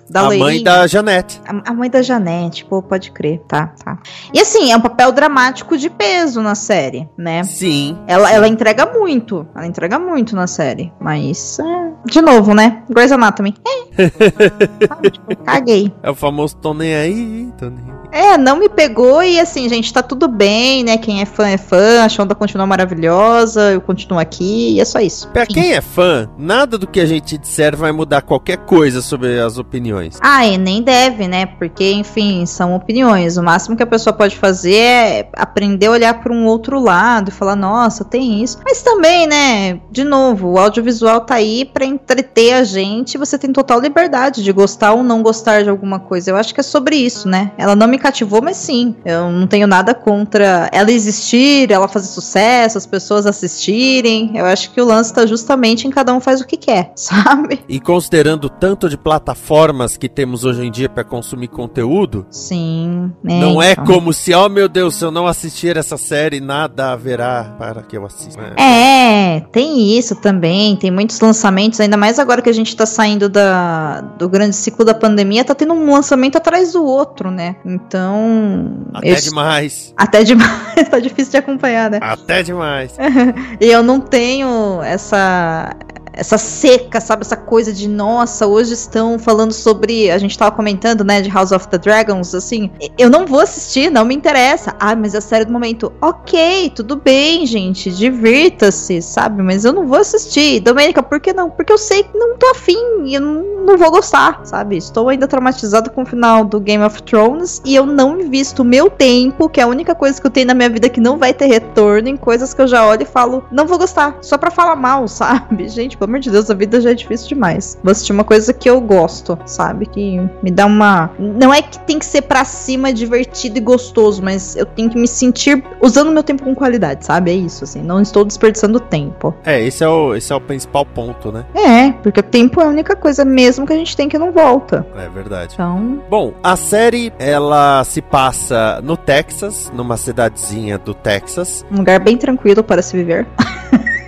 Da 0.08 0.22
a 0.22 0.36
mãe 0.36 0.60
da 0.60 0.88
Janete. 0.88 1.40
A 1.46 1.70
a 1.70 1.72
mãe 1.72 1.88
da 1.88 2.02
Janete, 2.02 2.64
pô, 2.64 2.82
pode 2.82 3.12
crer, 3.12 3.38
tá, 3.46 3.68
tá. 3.84 3.96
E 4.34 4.40
assim, 4.40 4.72
é 4.72 4.76
um 4.76 4.80
papel 4.80 5.12
dramático 5.12 5.78
de 5.78 5.88
peso 5.88 6.42
na 6.42 6.56
série, 6.56 7.08
né? 7.16 7.44
Sim. 7.44 7.96
Ela, 8.08 8.32
ela 8.32 8.48
entrega 8.48 8.86
muito, 8.86 9.46
ela 9.54 9.66
entrega 9.66 10.00
muito 10.00 10.34
na 10.34 10.48
série, 10.48 10.92
mas, 11.00 11.60
é, 11.60 11.92
de 12.06 12.20
novo, 12.20 12.54
né? 12.54 12.82
Grey's 12.90 13.12
Anatomy. 13.12 13.54
É. 13.64 14.08
Sabe, 14.88 15.10
tipo, 15.12 15.36
caguei. 15.44 15.94
É 16.02 16.10
o 16.10 16.14
famoso 16.16 16.56
tô 16.56 16.74
nem 16.74 16.92
aí, 16.92 17.52
tô 17.56 17.70
nem 17.70 17.84
aí. 17.84 17.99
É, 18.12 18.36
não 18.36 18.56
me 18.56 18.68
pegou 18.68 19.22
e 19.22 19.38
assim, 19.38 19.68
gente, 19.68 19.92
tá 19.92 20.02
tudo 20.02 20.28
bem, 20.28 20.82
né? 20.84 20.96
Quem 20.96 21.20
é 21.20 21.24
fã 21.24 21.48
é 21.48 21.56
fã, 21.56 22.04
a 22.04 22.08
Shonda 22.08 22.34
continua 22.34 22.66
maravilhosa, 22.66 23.72
eu 23.72 23.80
continuo 23.80 24.18
aqui 24.18 24.74
e 24.74 24.80
é 24.80 24.84
só 24.84 25.00
isso. 25.00 25.28
Pra 25.28 25.46
quem 25.46 25.72
é 25.72 25.80
fã, 25.80 26.28
nada 26.36 26.76
do 26.76 26.86
que 26.86 27.00
a 27.00 27.06
gente 27.06 27.38
disser 27.38 27.76
vai 27.76 27.92
mudar 27.92 28.22
qualquer 28.22 28.58
coisa 28.58 29.00
sobre 29.00 29.38
as 29.38 29.58
opiniões. 29.58 30.18
Ah, 30.20 30.46
e 30.46 30.58
nem 30.58 30.82
deve, 30.82 31.28
né? 31.28 31.46
Porque, 31.46 31.92
enfim, 31.92 32.44
são 32.46 32.74
opiniões. 32.74 33.36
O 33.36 33.42
máximo 33.42 33.76
que 33.76 33.82
a 33.82 33.86
pessoa 33.86 34.12
pode 34.12 34.36
fazer 34.36 34.74
é 34.74 35.30
aprender 35.36 35.86
a 35.86 35.92
olhar 35.92 36.20
para 36.20 36.32
um 36.32 36.46
outro 36.46 36.80
lado 36.80 37.28
e 37.28 37.32
falar, 37.32 37.56
nossa, 37.56 38.04
tem 38.04 38.42
isso. 38.42 38.58
Mas 38.64 38.82
também, 38.82 39.26
né? 39.26 39.80
De 39.90 40.04
novo, 40.04 40.48
o 40.48 40.58
audiovisual 40.58 41.20
tá 41.20 41.36
aí 41.36 41.64
pra 41.64 41.84
entreter 41.84 42.54
a 42.54 42.64
gente. 42.64 43.18
Você 43.18 43.38
tem 43.38 43.52
total 43.52 43.80
liberdade 43.80 44.42
de 44.42 44.52
gostar 44.52 44.92
ou 44.92 45.02
não 45.02 45.22
gostar 45.22 45.62
de 45.62 45.70
alguma 45.70 46.00
coisa. 46.00 46.30
Eu 46.30 46.36
acho 46.36 46.52
que 46.52 46.60
é 46.60 46.64
sobre 46.64 46.96
isso, 46.96 47.28
né? 47.28 47.52
Ela 47.56 47.76
não 47.76 47.86
me 47.86 47.98
cativou, 48.00 48.42
mas 48.42 48.56
sim. 48.56 48.94
Eu 49.04 49.30
não 49.30 49.46
tenho 49.46 49.66
nada 49.66 49.94
contra 49.94 50.68
ela 50.72 50.90
existir, 50.90 51.70
ela 51.70 51.86
fazer 51.86 52.08
sucesso, 52.08 52.78
as 52.78 52.86
pessoas 52.86 53.26
assistirem. 53.26 54.36
Eu 54.36 54.46
acho 54.46 54.70
que 54.72 54.80
o 54.80 54.84
lance 54.84 55.12
tá 55.12 55.26
justamente 55.26 55.86
em 55.86 55.90
cada 55.90 56.12
um 56.12 56.20
faz 56.20 56.40
o 56.40 56.46
que 56.46 56.56
quer, 56.56 56.92
sabe? 56.96 57.60
E 57.68 57.78
considerando 57.78 58.46
o 58.46 58.48
tanto 58.48 58.88
de 58.88 58.96
plataformas 58.96 59.96
que 59.96 60.08
temos 60.08 60.44
hoje 60.44 60.66
em 60.66 60.70
dia 60.70 60.88
pra 60.88 61.04
consumir 61.04 61.48
conteúdo, 61.48 62.26
Sim. 62.30 63.12
né, 63.22 63.40
não 63.40 63.62
é 63.62 63.72
então. 63.72 63.84
como 63.84 64.12
se, 64.12 64.34
oh 64.34 64.48
meu 64.48 64.68
Deus, 64.68 64.96
se 64.96 65.04
eu 65.04 65.10
não 65.10 65.26
assistir 65.26 65.76
essa 65.76 65.96
série, 65.96 66.40
nada 66.40 66.92
haverá 66.92 67.54
para 67.58 67.82
que 67.82 67.96
eu 67.96 68.04
assista. 68.04 68.40
né? 68.40 68.54
É, 68.56 69.40
tem 69.52 69.96
isso 69.96 70.16
também, 70.16 70.76
tem 70.76 70.90
muitos 70.90 71.20
lançamentos, 71.20 71.80
ainda 71.80 71.96
mais 71.96 72.18
agora 72.18 72.42
que 72.42 72.48
a 72.48 72.54
gente 72.54 72.74
tá 72.74 72.86
saindo 72.86 73.28
da, 73.28 74.00
do 74.00 74.28
grande 74.28 74.56
ciclo 74.56 74.84
da 74.84 74.94
pandemia, 74.94 75.44
tá 75.44 75.54
tendo 75.54 75.74
um 75.74 75.92
lançamento 75.92 76.36
atrás 76.36 76.72
do 76.72 76.84
outro, 76.84 77.30
né? 77.30 77.56
Então. 77.90 78.86
Até 78.94 79.10
eu- 79.10 79.16
demais. 79.20 79.92
Até 79.96 80.22
demais, 80.22 80.52
tá 80.88 81.00
difícil 81.00 81.32
de 81.32 81.36
acompanhar, 81.38 81.90
né? 81.90 81.98
Até 82.00 82.40
demais. 82.40 82.92
E 83.60 83.66
eu 83.66 83.82
não 83.82 84.00
tenho 84.00 84.80
essa 84.82 85.74
essa 86.20 86.36
seca, 86.36 87.00
sabe? 87.00 87.22
Essa 87.22 87.36
coisa 87.36 87.72
de, 87.72 87.88
nossa, 87.88 88.46
hoje 88.46 88.74
estão 88.74 89.18
falando 89.18 89.52
sobre. 89.52 90.10
A 90.10 90.18
gente 90.18 90.36
tava 90.36 90.54
comentando, 90.54 91.02
né, 91.02 91.22
de 91.22 91.30
House 91.30 91.50
of 91.50 91.66
the 91.68 91.78
Dragons, 91.78 92.34
assim. 92.34 92.70
Eu 92.98 93.08
não 93.08 93.24
vou 93.24 93.40
assistir, 93.40 93.90
não 93.90 94.04
me 94.04 94.14
interessa. 94.14 94.76
Ah, 94.78 94.94
mas 94.94 95.14
é 95.14 95.18
a 95.18 95.22
série 95.22 95.46
do 95.46 95.52
momento. 95.52 95.90
Ok, 96.00 96.72
tudo 96.74 96.96
bem, 96.96 97.46
gente. 97.46 97.90
Divirta-se, 97.90 99.00
sabe? 99.00 99.42
Mas 99.42 99.64
eu 99.64 99.72
não 99.72 99.86
vou 99.86 99.98
assistir. 99.98 100.60
Domênica, 100.60 101.02
por 101.02 101.20
que 101.20 101.32
não? 101.32 101.48
Porque 101.48 101.72
eu 101.72 101.78
sei 101.78 102.02
que 102.02 102.16
não 102.16 102.36
tô 102.36 102.50
afim 102.50 102.76
e 103.04 103.14
eu 103.14 103.20
não, 103.20 103.78
vou 103.78 103.90
gostar, 103.90 104.40
sabe? 104.44 104.76
Estou 104.76 105.08
ainda 105.08 105.26
traumatizada 105.26 105.88
com 105.88 106.02
o 106.02 106.06
final 106.06 106.44
do 106.44 106.60
Game 106.60 106.84
of 106.84 107.02
Thrones 107.04 107.62
e 107.64 107.74
eu 107.74 107.86
não 107.86 108.20
invisto 108.20 108.62
o 108.62 108.64
meu 108.64 108.90
tempo, 108.90 109.48
que 109.48 109.60
é 109.60 109.62
a 109.62 109.66
única 109.66 109.94
coisa 109.94 110.20
que 110.20 110.26
eu 110.26 110.30
tenho 110.30 110.48
na 110.48 110.54
minha 110.54 110.68
vida 110.68 110.88
que 110.88 111.00
não 111.00 111.16
vai 111.16 111.32
ter 111.32 111.46
retorno, 111.46 112.08
em 112.08 112.16
coisas 112.16 112.52
que 112.52 112.60
eu 112.60 112.66
já 112.66 112.86
olho 112.86 113.02
e 113.02 113.06
falo, 113.06 113.44
não 113.50 113.66
vou 113.66 113.78
gostar, 113.78 114.18
só 114.20 114.36
pra 114.36 114.50
falar 114.50 114.76
mal, 114.76 115.06
sabe? 115.08 115.68
Gente, 115.68 115.96
pelo 115.96 116.09
amor 116.10 116.20
de 116.20 116.30
Deus, 116.30 116.50
a 116.50 116.54
vida 116.54 116.80
já 116.80 116.90
é 116.90 116.94
difícil 116.94 117.28
demais. 117.28 117.78
Vou 117.82 117.90
assistir 117.90 118.12
uma 118.12 118.24
coisa 118.24 118.52
que 118.52 118.68
eu 118.68 118.80
gosto, 118.80 119.38
sabe? 119.46 119.86
Que 119.86 120.20
me 120.42 120.50
dá 120.50 120.66
uma. 120.66 121.10
Não 121.18 121.54
é 121.54 121.62
que 121.62 121.78
tem 121.80 121.98
que 121.98 122.04
ser 122.04 122.22
pra 122.22 122.44
cima 122.44 122.92
divertido 122.92 123.58
e 123.58 123.60
gostoso, 123.60 124.22
mas 124.22 124.56
eu 124.56 124.66
tenho 124.66 124.90
que 124.90 124.98
me 124.98 125.08
sentir 125.08 125.64
usando 125.80 126.10
meu 126.10 126.22
tempo 126.22 126.42
com 126.42 126.54
qualidade, 126.54 127.06
sabe? 127.06 127.30
É 127.30 127.34
isso, 127.34 127.64
assim. 127.64 127.82
Não 127.82 128.00
estou 128.00 128.24
desperdiçando 128.24 128.80
tempo. 128.80 129.34
É, 129.44 129.60
esse 129.62 129.84
é 129.84 129.88
o, 129.88 130.14
esse 130.14 130.32
é 130.32 130.36
o 130.36 130.40
principal 130.40 130.84
ponto, 130.84 131.30
né? 131.32 131.44
É, 131.54 131.92
porque 131.92 132.20
o 132.20 132.22
tempo 132.22 132.60
é 132.60 132.64
a 132.64 132.68
única 132.68 132.96
coisa 132.96 133.24
mesmo 133.24 133.66
que 133.66 133.72
a 133.72 133.76
gente 133.76 133.96
tem 133.96 134.08
que 134.08 134.18
não 134.18 134.32
volta. 134.32 134.86
É 134.96 135.08
verdade. 135.08 135.54
Então, 135.54 136.02
Bom, 136.10 136.34
a 136.42 136.56
série 136.56 137.12
ela 137.18 137.84
se 137.84 138.02
passa 138.02 138.80
no 138.82 138.96
Texas, 138.96 139.70
numa 139.74 139.96
cidadezinha 139.96 140.78
do 140.78 140.92
Texas. 140.94 141.64
um 141.70 141.78
lugar 141.78 142.00
bem 142.00 142.16
tranquilo 142.16 142.62
para 142.64 142.82
se 142.82 142.96
viver. 142.96 143.26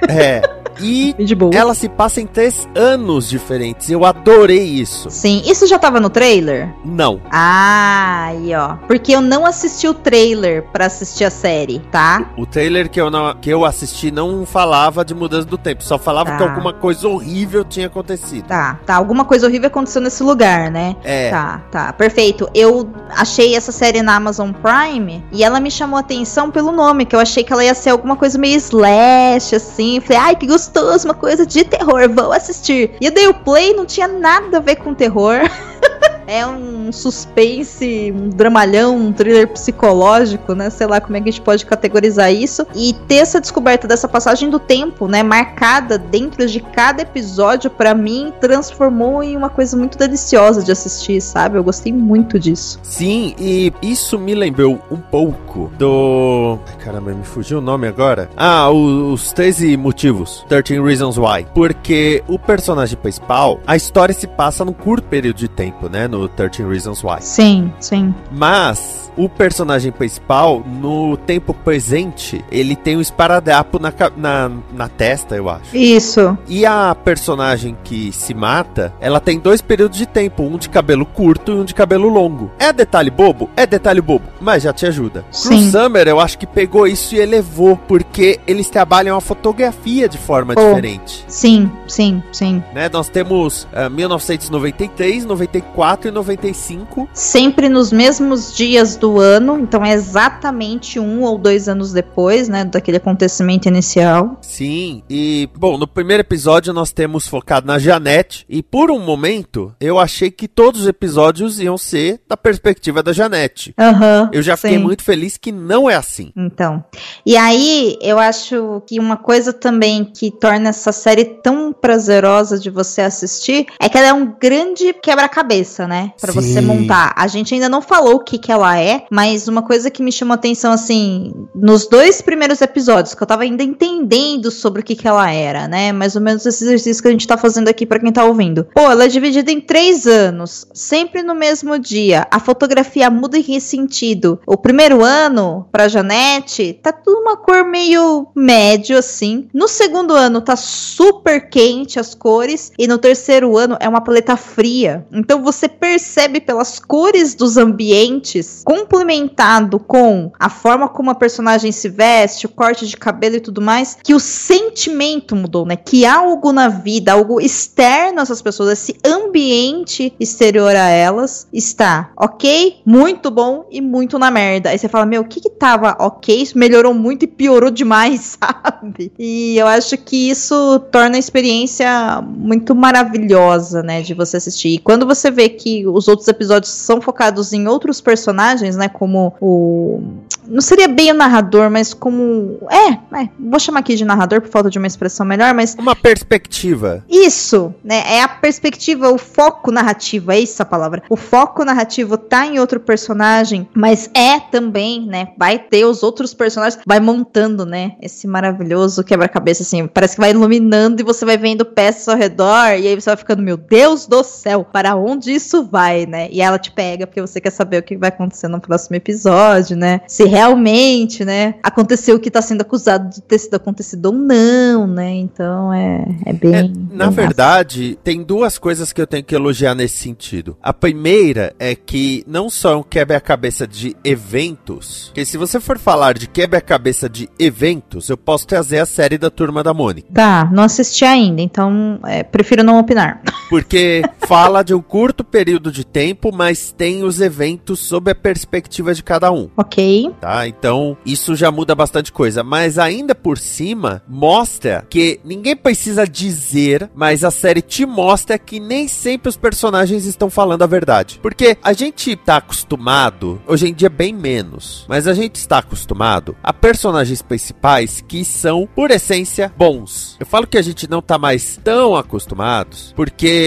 É. 0.08 0.42
E 0.80 1.14
ela 1.54 1.74
se 1.74 1.88
passa 1.88 2.20
em 2.20 2.26
três 2.26 2.68
anos 2.74 3.28
diferentes. 3.28 3.90
Eu 3.90 4.04
adorei 4.04 4.62
isso. 4.64 5.10
Sim, 5.10 5.42
isso 5.46 5.66
já 5.66 5.78
tava 5.78 6.00
no 6.00 6.10
trailer? 6.10 6.68
Não. 6.84 7.20
Ah, 7.30 8.26
aí 8.28 8.54
ó. 8.54 8.76
Porque 8.86 9.12
eu 9.14 9.20
não 9.20 9.44
assisti 9.46 9.86
o 9.88 9.94
trailer 9.94 10.64
pra 10.72 10.86
assistir 10.86 11.24
a 11.24 11.30
série, 11.30 11.78
tá? 11.90 12.30
O 12.36 12.46
trailer 12.46 12.88
que 12.90 13.00
eu, 13.00 13.10
não, 13.10 13.34
que 13.34 13.50
eu 13.50 13.64
assisti 13.64 14.10
não 14.10 14.44
falava 14.46 15.04
de 15.04 15.14
mudança 15.14 15.46
do 15.46 15.58
tempo, 15.58 15.82
só 15.82 15.98
falava 15.98 16.30
Tá. 16.30 16.36
que 16.36 16.42
alguma 16.44 16.72
coisa 16.72 17.08
horrível 17.08 17.64
tinha 17.64 17.86
acontecido. 17.88 18.46
Tá, 18.46 18.78
tá. 18.86 18.94
Alguma 18.96 19.24
coisa 19.24 19.46
horrível 19.46 19.66
aconteceu 19.66 20.00
nesse 20.00 20.22
lugar, 20.22 20.70
né? 20.70 20.96
É. 21.02 21.30
Tá, 21.30 21.62
tá. 21.70 21.92
Perfeito. 21.92 22.48
Eu 22.54 22.88
achei 23.10 23.54
essa 23.56 23.72
série 23.72 24.02
na 24.02 24.16
Amazon 24.16 24.50
Prime 24.52 25.24
e 25.32 25.42
ela 25.44 25.60
me 25.60 25.70
chamou 25.70 25.96
a 25.96 26.00
atenção 26.00 26.50
pelo 26.50 26.72
nome, 26.72 27.04
que 27.04 27.14
eu 27.16 27.20
achei 27.20 27.42
que 27.44 27.52
ela 27.52 27.64
ia 27.64 27.74
ser 27.74 27.90
alguma 27.90 28.16
coisa 28.16 28.38
meio 28.38 28.56
slash, 28.56 29.54
assim. 29.54 30.00
Falei, 30.00 30.18
ai, 30.22 30.36
que 30.36 30.46
gostoso, 30.46 30.61
uma 31.04 31.14
coisa 31.14 31.46
de 31.46 31.64
terror, 31.64 32.08
vou 32.08 32.32
assistir. 32.32 32.94
E 33.00 33.06
eu 33.06 33.12
dei 33.12 33.26
o 33.26 33.34
play, 33.34 33.74
não 33.74 33.86
tinha 33.86 34.08
nada 34.08 34.58
a 34.58 34.60
ver 34.60 34.76
com 34.76 34.94
terror. 34.94 35.40
é 36.26 36.46
um 36.46 36.92
suspense, 36.92 38.12
um 38.14 38.28
dramalhão, 38.28 38.96
um 38.96 39.12
thriller 39.12 39.48
psicológico, 39.48 40.54
né? 40.54 40.70
Sei 40.70 40.86
lá 40.86 41.00
como 41.00 41.16
é 41.16 41.20
que 41.20 41.28
a 41.28 41.32
gente 41.32 41.42
pode 41.42 41.66
categorizar 41.66 42.32
isso. 42.32 42.66
E 42.74 42.94
ter 43.06 43.16
essa 43.16 43.40
descoberta 43.40 43.86
dessa 43.86 44.08
passagem 44.08 44.50
do 44.50 44.58
tempo, 44.58 45.06
né? 45.06 45.22
Marcada 45.22 45.98
dentro 45.98 46.46
de 46.46 46.60
cada 46.60 47.02
episódio, 47.02 47.70
pra 47.70 47.94
mim, 47.94 48.32
transformou 48.40 49.22
em 49.22 49.36
uma 49.36 49.50
coisa 49.50 49.76
muito 49.76 49.98
deliciosa 49.98 50.62
de 50.62 50.72
assistir, 50.72 51.20
sabe? 51.20 51.58
Eu 51.58 51.64
gostei 51.64 51.92
muito 51.92 52.38
disso. 52.38 52.78
Sim, 52.82 53.34
e 53.38 53.72
isso 53.82 54.18
me 54.18 54.34
lembrou 54.34 54.80
um 54.90 54.96
pouco 54.96 55.70
do. 55.78 56.58
Caramba, 56.78 57.12
me 57.12 57.24
fugiu 57.24 57.58
o 57.58 57.60
nome 57.60 57.86
agora. 57.86 58.30
Ah, 58.36 58.70
os 58.70 59.32
13 59.32 59.76
motivos. 59.76 60.44
13 60.48 60.80
Reasons 60.80 61.18
Why. 61.18 61.46
Porque 61.54 62.22
o 62.28 62.38
personagem 62.38 62.96
principal, 62.96 63.60
a 63.66 63.76
história 63.76 64.14
se 64.14 64.26
passa 64.26 64.64
num 64.64 64.72
curto 64.72 65.06
período 65.08 65.36
de 65.36 65.48
tempo, 65.48 65.88
né? 65.88 66.08
No 66.12 66.28
13 66.28 66.62
Reasons 66.64 67.02
Why. 67.02 67.16
Sim, 67.22 67.72
sim. 67.80 68.14
Mas 68.30 69.10
o 69.16 69.28
personagem 69.30 69.90
principal, 69.92 70.62
no 70.66 71.16
tempo 71.16 71.52
presente, 71.54 72.42
ele 72.50 72.74
tem 72.76 72.96
um 72.96 73.00
esparadrapo 73.00 73.78
na, 73.78 73.92
na, 74.16 74.50
na 74.74 74.88
testa, 74.88 75.34
eu 75.36 75.48
acho. 75.50 75.74
Isso. 75.76 76.36
E 76.48 76.64
a 76.66 76.94
personagem 76.94 77.76
que 77.84 78.10
se 78.12 78.32
mata, 78.34 78.92
ela 79.00 79.20
tem 79.20 79.38
dois 79.38 79.60
períodos 79.62 79.96
de 79.98 80.04
tempo, 80.06 80.42
um 80.42 80.56
de 80.58 80.68
cabelo 80.68 81.04
curto 81.06 81.52
e 81.52 81.54
um 81.56 81.64
de 81.64 81.74
cabelo 81.74 82.08
longo. 82.08 82.50
É 82.58 82.72
detalhe 82.74 83.10
bobo? 83.10 83.48
É 83.56 83.66
detalhe 83.66 84.00
bobo, 84.02 84.24
mas 84.40 84.62
já 84.62 84.72
te 84.72 84.84
ajuda. 84.86 85.24
Sim. 85.30 85.48
Cruz 85.48 85.72
Summer, 85.72 86.08
eu 86.08 86.20
acho 86.20 86.38
que 86.38 86.46
pegou 86.46 86.86
isso 86.86 87.14
e 87.14 87.18
elevou, 87.20 87.76
porque 87.88 88.38
eles 88.46 88.68
trabalham 88.68 89.16
a 89.16 89.20
fotografia 89.20 90.08
de 90.08 90.18
forma 90.18 90.52
Oh. 90.56 90.68
diferente. 90.68 91.24
Sim, 91.28 91.70
sim, 91.86 92.22
sim. 92.32 92.62
Né? 92.74 92.88
Nós 92.92 93.08
temos 93.08 93.66
ah, 93.74 93.88
1993, 93.90 95.24
94 95.24 96.01
e 96.08 96.10
95. 96.10 97.08
Sempre 97.12 97.68
nos 97.68 97.92
mesmos 97.92 98.54
dias 98.54 98.96
do 98.96 99.18
ano, 99.20 99.58
então 99.58 99.84
é 99.84 99.92
exatamente 99.92 100.98
um 100.98 101.22
ou 101.22 101.38
dois 101.38 101.68
anos 101.68 101.92
depois, 101.92 102.48
né, 102.48 102.64
daquele 102.64 102.96
acontecimento 102.96 103.68
inicial. 103.68 104.38
Sim, 104.40 105.02
e 105.08 105.48
bom, 105.56 105.78
no 105.78 105.86
primeiro 105.86 106.22
episódio 106.22 106.72
nós 106.72 106.92
temos 106.92 107.26
focado 107.26 107.66
na 107.66 107.78
Janete, 107.78 108.44
e 108.48 108.62
por 108.62 108.90
um 108.90 108.98
momento 108.98 109.74
eu 109.80 109.98
achei 109.98 110.30
que 110.30 110.48
todos 110.48 110.82
os 110.82 110.86
episódios 110.86 111.60
iam 111.60 111.78
ser 111.78 112.20
da 112.28 112.36
perspectiva 112.36 113.02
da 113.02 113.12
Janete. 113.12 113.74
Aham. 113.78 114.30
Eu 114.32 114.42
já 114.42 114.56
fiquei 114.56 114.78
sim. 114.78 114.82
muito 114.82 115.02
feliz 115.02 115.36
que 115.36 115.52
não 115.52 115.88
é 115.88 115.94
assim. 115.94 116.32
Então, 116.36 116.84
e 117.24 117.36
aí 117.36 117.98
eu 118.00 118.18
acho 118.18 118.82
que 118.86 118.98
uma 118.98 119.16
coisa 119.16 119.52
também 119.52 120.04
que 120.04 120.30
torna 120.30 120.70
essa 120.70 120.92
série 120.92 121.24
tão 121.24 121.72
prazerosa 121.72 122.58
de 122.58 122.70
você 122.70 123.00
assistir 123.02 123.66
é 123.80 123.88
que 123.88 123.98
ela 123.98 124.08
é 124.08 124.12
um 124.12 124.34
grande 124.40 124.92
quebra-cabeça, 124.94 125.86
né? 125.86 125.91
Pra 126.20 126.32
você 126.32 126.60
Sim. 126.60 126.62
montar. 126.62 127.12
A 127.16 127.26
gente 127.26 127.54
ainda 127.54 127.68
não 127.68 127.82
falou 127.82 128.16
o 128.16 128.24
que 128.24 128.38
que 128.38 128.50
ela 128.50 128.78
é, 128.78 129.04
mas 129.10 129.48
uma 129.48 129.62
coisa 129.62 129.90
que 129.90 130.02
me 130.02 130.12
chamou 130.12 130.34
atenção 130.34 130.72
assim, 130.72 131.32
nos 131.54 131.86
dois 131.86 132.20
primeiros 132.20 132.60
episódios, 132.60 133.14
que 133.14 133.22
eu 133.22 133.26
tava 133.26 133.42
ainda 133.42 133.62
entendendo 133.62 134.50
sobre 134.50 134.80
o 134.80 134.84
que 134.84 134.96
que 134.96 135.06
ela 135.06 135.30
era, 135.30 135.68
né? 135.68 135.92
Mais 135.92 136.16
ou 136.16 136.22
menos 136.22 136.44
esse 136.46 136.64
exercício 136.64 137.02
que 137.02 137.08
a 137.08 137.12
gente 137.12 137.26
tá 137.26 137.36
fazendo 137.36 137.68
aqui 137.68 137.86
pra 137.86 137.98
quem 137.98 138.12
tá 138.12 138.24
ouvindo. 138.24 138.66
Pô, 138.74 138.82
ela 138.82 139.04
é 139.04 139.08
dividida 139.08 139.50
em 139.50 139.60
três 139.60 140.06
anos, 140.06 140.66
sempre 140.72 141.22
no 141.22 141.34
mesmo 141.34 141.78
dia. 141.78 142.26
A 142.30 142.40
fotografia 142.40 143.10
muda 143.10 143.38
em 143.38 143.42
que 143.42 143.60
sentido? 143.60 144.40
O 144.46 144.56
primeiro 144.56 145.02
ano, 145.04 145.66
pra 145.70 145.88
Janete, 145.88 146.78
tá 146.82 146.92
tudo 146.92 147.20
uma 147.20 147.36
cor 147.36 147.64
meio 147.64 148.28
médio, 148.34 148.96
assim. 148.96 149.48
No 149.52 149.68
segundo 149.68 150.14
ano, 150.14 150.40
tá 150.40 150.56
super 150.56 151.48
quente 151.48 151.98
as 151.98 152.14
cores. 152.14 152.72
E 152.78 152.86
no 152.86 152.98
terceiro 152.98 153.56
ano, 153.56 153.76
é 153.80 153.88
uma 153.88 154.00
paleta 154.00 154.36
fria. 154.36 155.06
Então 155.12 155.42
você 155.42 155.68
percebe 155.82 156.40
pelas 156.40 156.78
cores 156.78 157.34
dos 157.34 157.56
ambientes, 157.56 158.62
complementado 158.64 159.80
com 159.80 160.30
a 160.38 160.48
forma 160.48 160.88
como 160.88 161.10
a 161.10 161.14
personagem 161.14 161.72
se 161.72 161.88
veste, 161.88 162.46
o 162.46 162.48
corte 162.48 162.86
de 162.86 162.96
cabelo 162.96 163.34
e 163.34 163.40
tudo 163.40 163.60
mais, 163.60 163.98
que 164.00 164.14
o 164.14 164.20
sentimento 164.20 165.34
mudou, 165.34 165.66
né? 165.66 165.74
Que 165.74 166.06
algo 166.06 166.52
na 166.52 166.68
vida, 166.68 167.12
algo 167.12 167.40
externo 167.40 168.20
a 168.20 168.22
essas 168.22 168.40
pessoas, 168.40 168.70
esse 168.70 168.96
ambiente 169.04 170.14
exterior 170.20 170.76
a 170.76 170.88
elas, 170.88 171.48
está 171.52 172.12
ok, 172.16 172.76
muito 172.86 173.28
bom 173.28 173.66
e 173.68 173.80
muito 173.80 174.20
na 174.20 174.30
merda. 174.30 174.70
Aí 174.70 174.78
você 174.78 174.88
fala, 174.88 175.04
meu, 175.04 175.22
o 175.22 175.26
que 175.26 175.40
que 175.40 175.50
tava 175.50 175.96
ok? 175.98 176.42
Isso 176.42 176.56
melhorou 176.56 176.94
muito 176.94 177.24
e 177.24 177.26
piorou 177.26 177.72
demais, 177.72 178.38
sabe? 178.40 179.10
E 179.18 179.56
eu 179.58 179.66
acho 179.66 179.98
que 179.98 180.30
isso 180.30 180.78
torna 180.92 181.16
a 181.16 181.18
experiência 181.18 182.22
muito 182.22 182.72
maravilhosa, 182.72 183.82
né, 183.82 184.00
de 184.00 184.14
você 184.14 184.36
assistir. 184.36 184.74
E 184.74 184.78
quando 184.78 185.04
você 185.04 185.28
vê 185.28 185.48
que 185.48 185.71
os 185.86 186.08
outros 186.08 186.28
episódios 186.28 186.72
são 186.72 187.00
focados 187.00 187.52
em 187.52 187.66
outros 187.66 188.00
personagens, 188.00 188.76
né, 188.76 188.88
como 188.88 189.34
o 189.40 190.02
não 190.46 190.60
seria 190.60 190.88
bem 190.88 191.10
o 191.10 191.14
narrador, 191.14 191.70
mas 191.70 191.94
como 191.94 192.58
é, 192.70 192.92
é, 193.22 193.28
vou 193.38 193.58
chamar 193.60 193.80
aqui 193.80 193.94
de 193.94 194.04
narrador 194.04 194.40
por 194.40 194.50
falta 194.50 194.70
de 194.70 194.78
uma 194.78 194.86
expressão 194.86 195.24
melhor, 195.24 195.54
mas 195.54 195.74
Uma 195.78 195.94
perspectiva. 195.96 197.04
isso, 197.08 197.74
né? 197.84 198.02
É 198.06 198.22
a 198.22 198.28
perspectiva, 198.28 199.10
o 199.10 199.18
foco 199.18 199.70
narrativo, 199.70 200.32
é 200.32 200.38
isso 200.38 200.62
a 200.62 200.66
palavra. 200.66 201.02
O 201.08 201.16
foco 201.16 201.64
narrativo 201.64 202.16
tá 202.16 202.46
em 202.46 202.58
outro 202.58 202.80
personagem, 202.80 203.68
mas 203.74 204.10
é 204.14 204.38
também, 204.40 205.06
né? 205.06 205.28
Vai 205.38 205.58
ter 205.58 205.84
os 205.84 206.02
outros 206.02 206.34
personagens, 206.34 206.82
vai 206.86 207.00
montando, 207.00 207.64
né? 207.64 207.92
Esse 208.00 208.26
maravilhoso 208.26 209.04
quebra-cabeça, 209.04 209.62
assim. 209.62 209.86
Parece 209.86 210.14
que 210.14 210.20
vai 210.20 210.30
iluminando 210.30 211.00
e 211.00 211.04
você 211.04 211.24
vai 211.24 211.36
vendo 211.36 211.64
peças 211.64 212.08
ao 212.08 212.16
redor, 212.16 212.68
e 212.78 212.86
aí 212.86 212.94
você 212.94 213.10
vai 213.10 213.16
ficando, 213.16 213.42
meu 213.42 213.56
Deus 213.56 214.06
do 214.06 214.22
céu, 214.22 214.64
para 214.64 214.96
onde 214.96 215.32
isso 215.32 215.64
vai, 215.64 216.06
né? 216.06 216.28
E 216.30 216.40
ela 216.40 216.58
te 216.58 216.70
pega 216.70 217.06
porque 217.06 217.20
você 217.20 217.40
quer 217.40 217.50
saber 217.50 217.78
o 217.78 217.82
que 217.82 217.96
vai 217.96 218.08
acontecer 218.08 218.48
no 218.48 218.60
próximo 218.60 218.96
episódio, 218.96 219.76
né? 219.76 220.00
Se 220.06 220.24
realmente, 220.32 221.26
né? 221.26 221.56
Aconteceu 221.62 222.16
o 222.16 222.18
que 222.18 222.30
tá 222.30 222.40
sendo 222.40 222.62
acusado 222.62 223.10
de 223.10 223.20
ter 223.20 223.38
sido 223.38 223.54
acontecido 223.54 224.06
ou 224.06 224.12
não, 224.12 224.86
né? 224.86 225.10
Então 225.10 225.70
é, 225.70 226.06
é 226.24 226.32
bem. 226.32 226.54
É, 226.54 226.62
na 226.62 226.70
bem 226.70 226.96
massa. 226.96 227.10
verdade, 227.10 227.98
tem 228.02 228.22
duas 228.22 228.56
coisas 228.56 228.94
que 228.94 229.00
eu 229.02 229.06
tenho 229.06 229.22
que 229.22 229.34
elogiar 229.34 229.74
nesse 229.74 229.98
sentido. 229.98 230.56
A 230.62 230.72
primeira 230.72 231.54
é 231.58 231.74
que 231.74 232.24
não 232.26 232.48
só 232.48 232.72
é 232.72 232.76
um 232.76 232.82
quebra-cabeça 232.82 233.66
de 233.66 233.94
eventos, 234.02 235.12
que 235.14 235.22
se 235.26 235.36
você 235.36 235.60
for 235.60 235.78
falar 235.78 236.14
de 236.14 236.26
quebra-cabeça 236.26 237.10
de 237.10 237.28
eventos, 237.38 238.08
eu 238.08 238.16
posso 238.16 238.46
trazer 238.46 238.78
a 238.78 238.86
série 238.86 239.18
da 239.18 239.28
Turma 239.28 239.62
da 239.62 239.74
Mônica. 239.74 240.08
Tá, 240.14 240.48
não 240.50 240.62
assisti 240.62 241.04
ainda, 241.04 241.42
então 241.42 242.00
é, 242.06 242.22
prefiro 242.22 242.64
não 242.64 242.78
opinar. 242.78 243.20
Porque 243.52 244.00
fala 244.26 244.62
de 244.62 244.72
um 244.72 244.80
curto 244.80 245.22
período 245.22 245.70
de 245.70 245.84
tempo, 245.84 246.30
mas 246.32 246.72
tem 246.72 247.04
os 247.04 247.20
eventos 247.20 247.80
sob 247.80 248.10
a 248.10 248.14
perspectiva 248.14 248.94
de 248.94 249.02
cada 249.02 249.30
um. 249.30 249.50
ok. 249.54 250.10
tá? 250.18 250.48
Então, 250.48 250.96
isso 251.04 251.36
já 251.36 251.50
muda 251.50 251.74
bastante 251.74 252.10
coisa. 252.10 252.42
Mas 252.42 252.78
ainda 252.78 253.14
por 253.14 253.36
cima, 253.36 254.02
mostra 254.08 254.86
que 254.88 255.20
ninguém 255.22 255.54
precisa 255.54 256.06
dizer, 256.06 256.90
mas 256.94 257.24
a 257.24 257.30
série 257.30 257.60
te 257.60 257.84
mostra 257.84 258.38
que 258.38 258.58
nem 258.58 258.88
sempre 258.88 259.28
os 259.28 259.36
personagens 259.36 260.06
estão 260.06 260.30
falando 260.30 260.62
a 260.62 260.66
verdade. 260.66 261.20
Porque 261.22 261.58
a 261.62 261.74
gente 261.74 262.16
tá 262.16 262.38
acostumado, 262.38 263.38
hoje 263.46 263.68
em 263.68 263.74
dia 263.74 263.90
bem 263.90 264.14
menos, 264.14 264.86
mas 264.88 265.06
a 265.06 265.12
gente 265.12 265.36
está 265.36 265.58
acostumado 265.58 266.34
a 266.42 266.54
personagens 266.54 267.20
principais 267.20 268.02
que 268.08 268.24
são, 268.24 268.66
por 268.74 268.90
essência, 268.90 269.52
bons. 269.58 270.16
Eu 270.18 270.24
falo 270.24 270.46
que 270.46 270.56
a 270.56 270.62
gente 270.62 270.88
não 270.88 271.02
tá 271.02 271.18
mais 271.18 271.60
tão 271.62 271.94
acostumados, 271.94 272.94
porque 272.96 273.41